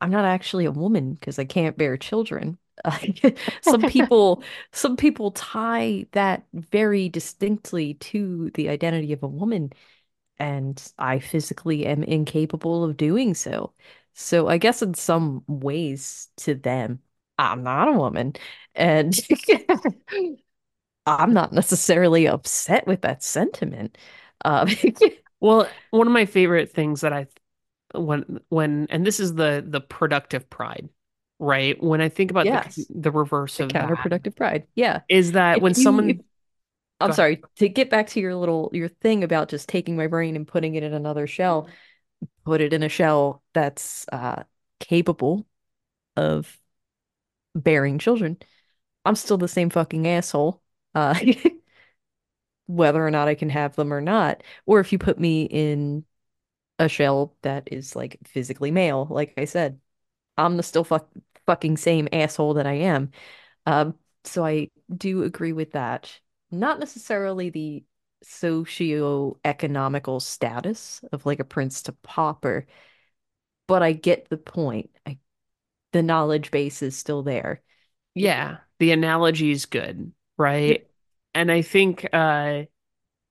[0.00, 2.58] I'm not actually a woman because I can't bear children.
[3.62, 4.42] Some people,
[4.72, 9.72] some people tie that very distinctly to the identity of a woman,
[10.38, 13.74] and I physically am incapable of doing so.
[14.14, 17.00] So I guess in some ways to them,
[17.38, 18.34] I'm not a woman,
[18.74, 19.14] and
[21.06, 23.96] I'm not necessarily upset with that sentiment.
[24.44, 24.66] Uh,
[25.40, 27.26] Well, one of my favorite things that I
[27.94, 30.88] when when and this is the the productive pride,
[31.38, 31.80] right?
[31.82, 32.86] When I think about the yes.
[32.88, 34.66] the reverse The of that counterproductive pride.
[34.74, 35.00] Yeah.
[35.08, 36.20] is that If when you, if, someone
[37.00, 40.34] I'm sorry, to get back to your little, your thing about just taking my brain
[40.34, 41.68] and putting it in another shell,
[42.44, 44.42] put it in a shell that's uh,
[44.80, 45.46] capable
[46.16, 46.58] of
[47.54, 48.36] bearing children.
[49.04, 50.60] I'm still the same fucking asshole,
[50.94, 51.14] uh,
[52.68, 54.44] whether or not I can have them or not.
[54.66, 56.04] Or if you put me in
[56.78, 59.80] a shell that is like physically male, like I said,
[60.36, 61.08] I'm the still fuck
[61.46, 63.10] fucking same asshole that I am.
[63.66, 66.20] Um, so I do agree with that.
[66.50, 67.84] Not necessarily the
[68.22, 72.66] socio-economical status of like a prince to pauper,
[73.66, 74.90] but I get the point.
[75.06, 75.18] I,
[75.92, 77.62] the knowledge base is still there.
[78.14, 80.87] Yeah, the analogy is good, right?
[81.38, 82.62] And I think uh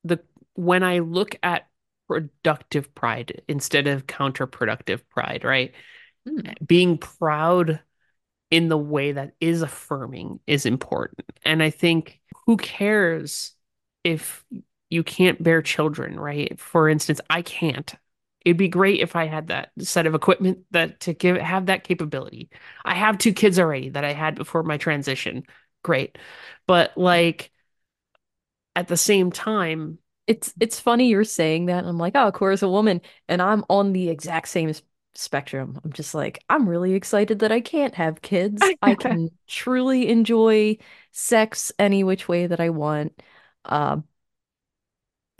[0.05, 0.19] the
[0.53, 1.67] when I look at
[2.07, 5.73] productive pride instead of counterproductive pride, right?
[6.25, 6.55] Mm.
[6.65, 7.81] Being proud
[8.49, 11.25] in the way that is affirming is important.
[11.43, 13.53] And I think who cares
[14.05, 14.45] if
[14.89, 16.57] you can't bear children, right?
[16.57, 17.93] For instance, I can't.
[18.45, 21.83] It'd be great if I had that set of equipment that to give have that
[21.83, 22.51] capability.
[22.85, 25.43] I have two kids already that I had before my transition.
[25.83, 26.17] Great.
[26.67, 27.51] But like
[28.77, 31.85] at the same time, It's it's funny you're saying that.
[31.85, 34.73] I'm like, oh, Cora's a woman, and I'm on the exact same
[35.15, 35.79] spectrum.
[35.83, 38.73] I'm just like, I'm really excited that I can't have kids.
[38.81, 40.77] I can truly enjoy
[41.11, 43.21] sex any which way that I want.
[43.65, 44.05] Um,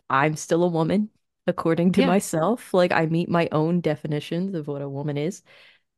[0.09, 1.09] I'm still a woman,
[1.47, 2.73] according to yeah, myself.
[2.73, 5.43] Like I meet my own definitions of what a woman is,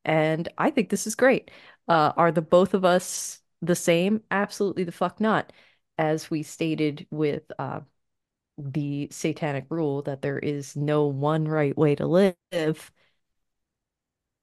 [0.06, 1.52] and I think this is great.
[1.88, 4.24] Uh, are the both of us the same?
[4.32, 5.54] Absolutely the fuck not.
[6.00, 7.82] As we stated with uh,
[8.58, 12.92] the satanic rule that there is no one right way to live.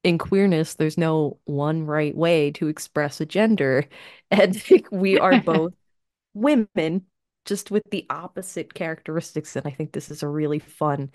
[0.03, 3.85] In queerness, there's no one right way to express a gender.
[4.31, 5.73] And we are both
[6.33, 7.05] women,
[7.45, 9.55] just with the opposite characteristics.
[9.55, 11.11] And I think this is a really fun,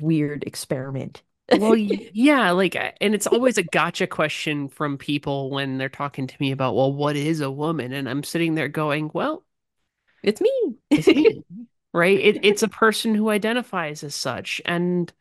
[0.00, 1.22] weird experiment.
[1.52, 1.76] Well,
[2.12, 6.52] yeah, like, and it's always a gotcha question from people when they're talking to me
[6.52, 7.92] about, well, what is a woman?
[7.92, 9.44] And I'm sitting there going, well,
[10.22, 10.50] It's me.
[10.90, 11.44] it's me,
[11.92, 12.18] right?
[12.18, 14.60] It, it's a person who identifies as such.
[14.64, 15.12] And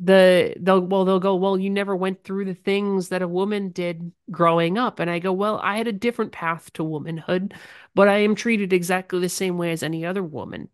[0.00, 3.70] the they'll well they'll go, well, you never went through the things that a woman
[3.70, 5.00] did growing up.
[5.00, 7.54] And I go, well, I had a different path to womanhood,
[7.94, 10.68] but I am treated exactly the same way as any other woman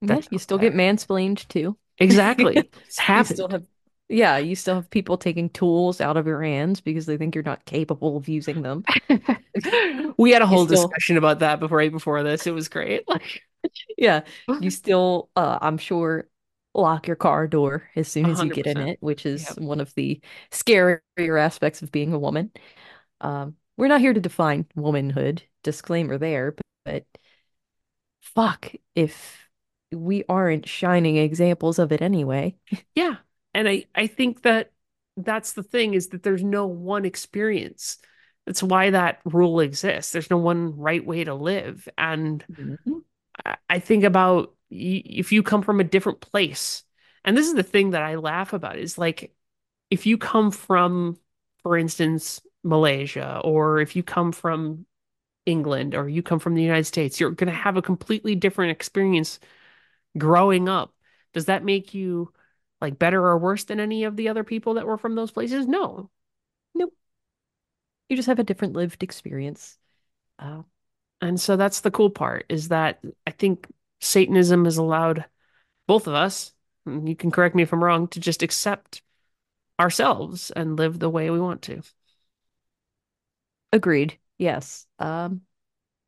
[0.00, 0.74] Yeah, you still get there.
[0.74, 1.78] mansplained too.
[1.98, 2.70] Exactly.
[2.86, 3.66] It's You still have,
[4.08, 7.44] yeah, you still have people taking tools out of your hands because they think you're
[7.44, 8.84] not capable of using them.
[10.16, 12.46] We had a whole still, discussion about that before right before this.
[12.46, 13.08] It was great.
[13.08, 13.42] Like
[13.98, 14.22] yeah,
[14.60, 16.28] you still, uh, I'm sure,
[16.74, 19.58] lock your car door as soon as you get in it, which is Yep.
[19.58, 20.20] one of the
[20.52, 21.00] scarier
[21.40, 22.52] aspects of being a woman.
[23.20, 27.04] Um, we're not here to define womanhood, disclaimer there, but, but
[28.20, 29.48] fuck if
[29.92, 32.54] we aren't shining examples of it anyway.
[32.94, 33.16] Yeah.
[33.54, 34.72] And I, I think that
[35.16, 37.98] that's the thing is that there's no one experience.
[38.46, 40.12] That's why that rule exists.
[40.12, 41.88] There's no one right way to live.
[41.98, 43.02] And Mhm.
[43.44, 46.84] I I think about if you come from a different place,
[47.24, 49.34] and this is the thing that I laugh about is like
[49.90, 51.18] if you come from,
[51.62, 54.86] for instance, Malaysia, or if you come from
[55.46, 58.72] England, or you come from the United States, you're going to have a completely different
[58.72, 59.40] experience
[60.18, 60.94] growing up.
[61.34, 62.32] Does that make you
[62.80, 65.66] like better or worse than any of the other people that were from those places?
[65.66, 66.10] No.
[66.74, 66.94] Nope.
[68.08, 69.78] You just have a different lived experience.
[70.38, 70.62] Uh,
[71.20, 73.66] And so that's the cool part is that I think
[74.00, 75.26] Satanism has allowed
[75.86, 76.54] both of us,
[76.86, 79.02] you can correct me if I'm wrong, to just accept
[79.80, 81.82] ourselves and live the way we want to.
[83.72, 84.18] agreed.
[84.38, 84.86] Yes.
[84.98, 85.42] Um,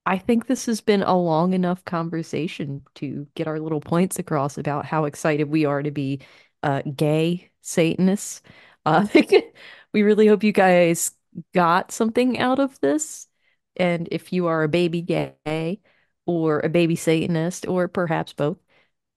[0.07, 4.59] I think this has been a long enough conversation to get our little points across
[4.59, 6.21] about how excited we are to be
[6.63, 8.43] uh, gay Satanists.
[8.85, 9.07] Uh,
[9.93, 11.13] we really hope you guys
[11.55, 13.29] got something out of this.
[13.77, 15.81] And if you are a baby gay
[16.27, 18.59] or a baby Satanist, or perhaps both,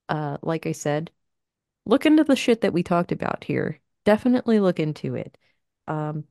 [0.10, 1.12] uh, like I said,
[1.86, 3.80] look into the shit that we talked about here.
[4.06, 5.38] Definitely look into it.
[5.88, 6.26] Um,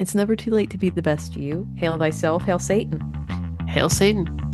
[0.00, 1.68] it's never too late to be the best you.
[1.76, 3.00] Hail thyself, hail Satan.
[3.68, 4.53] Hail Satan.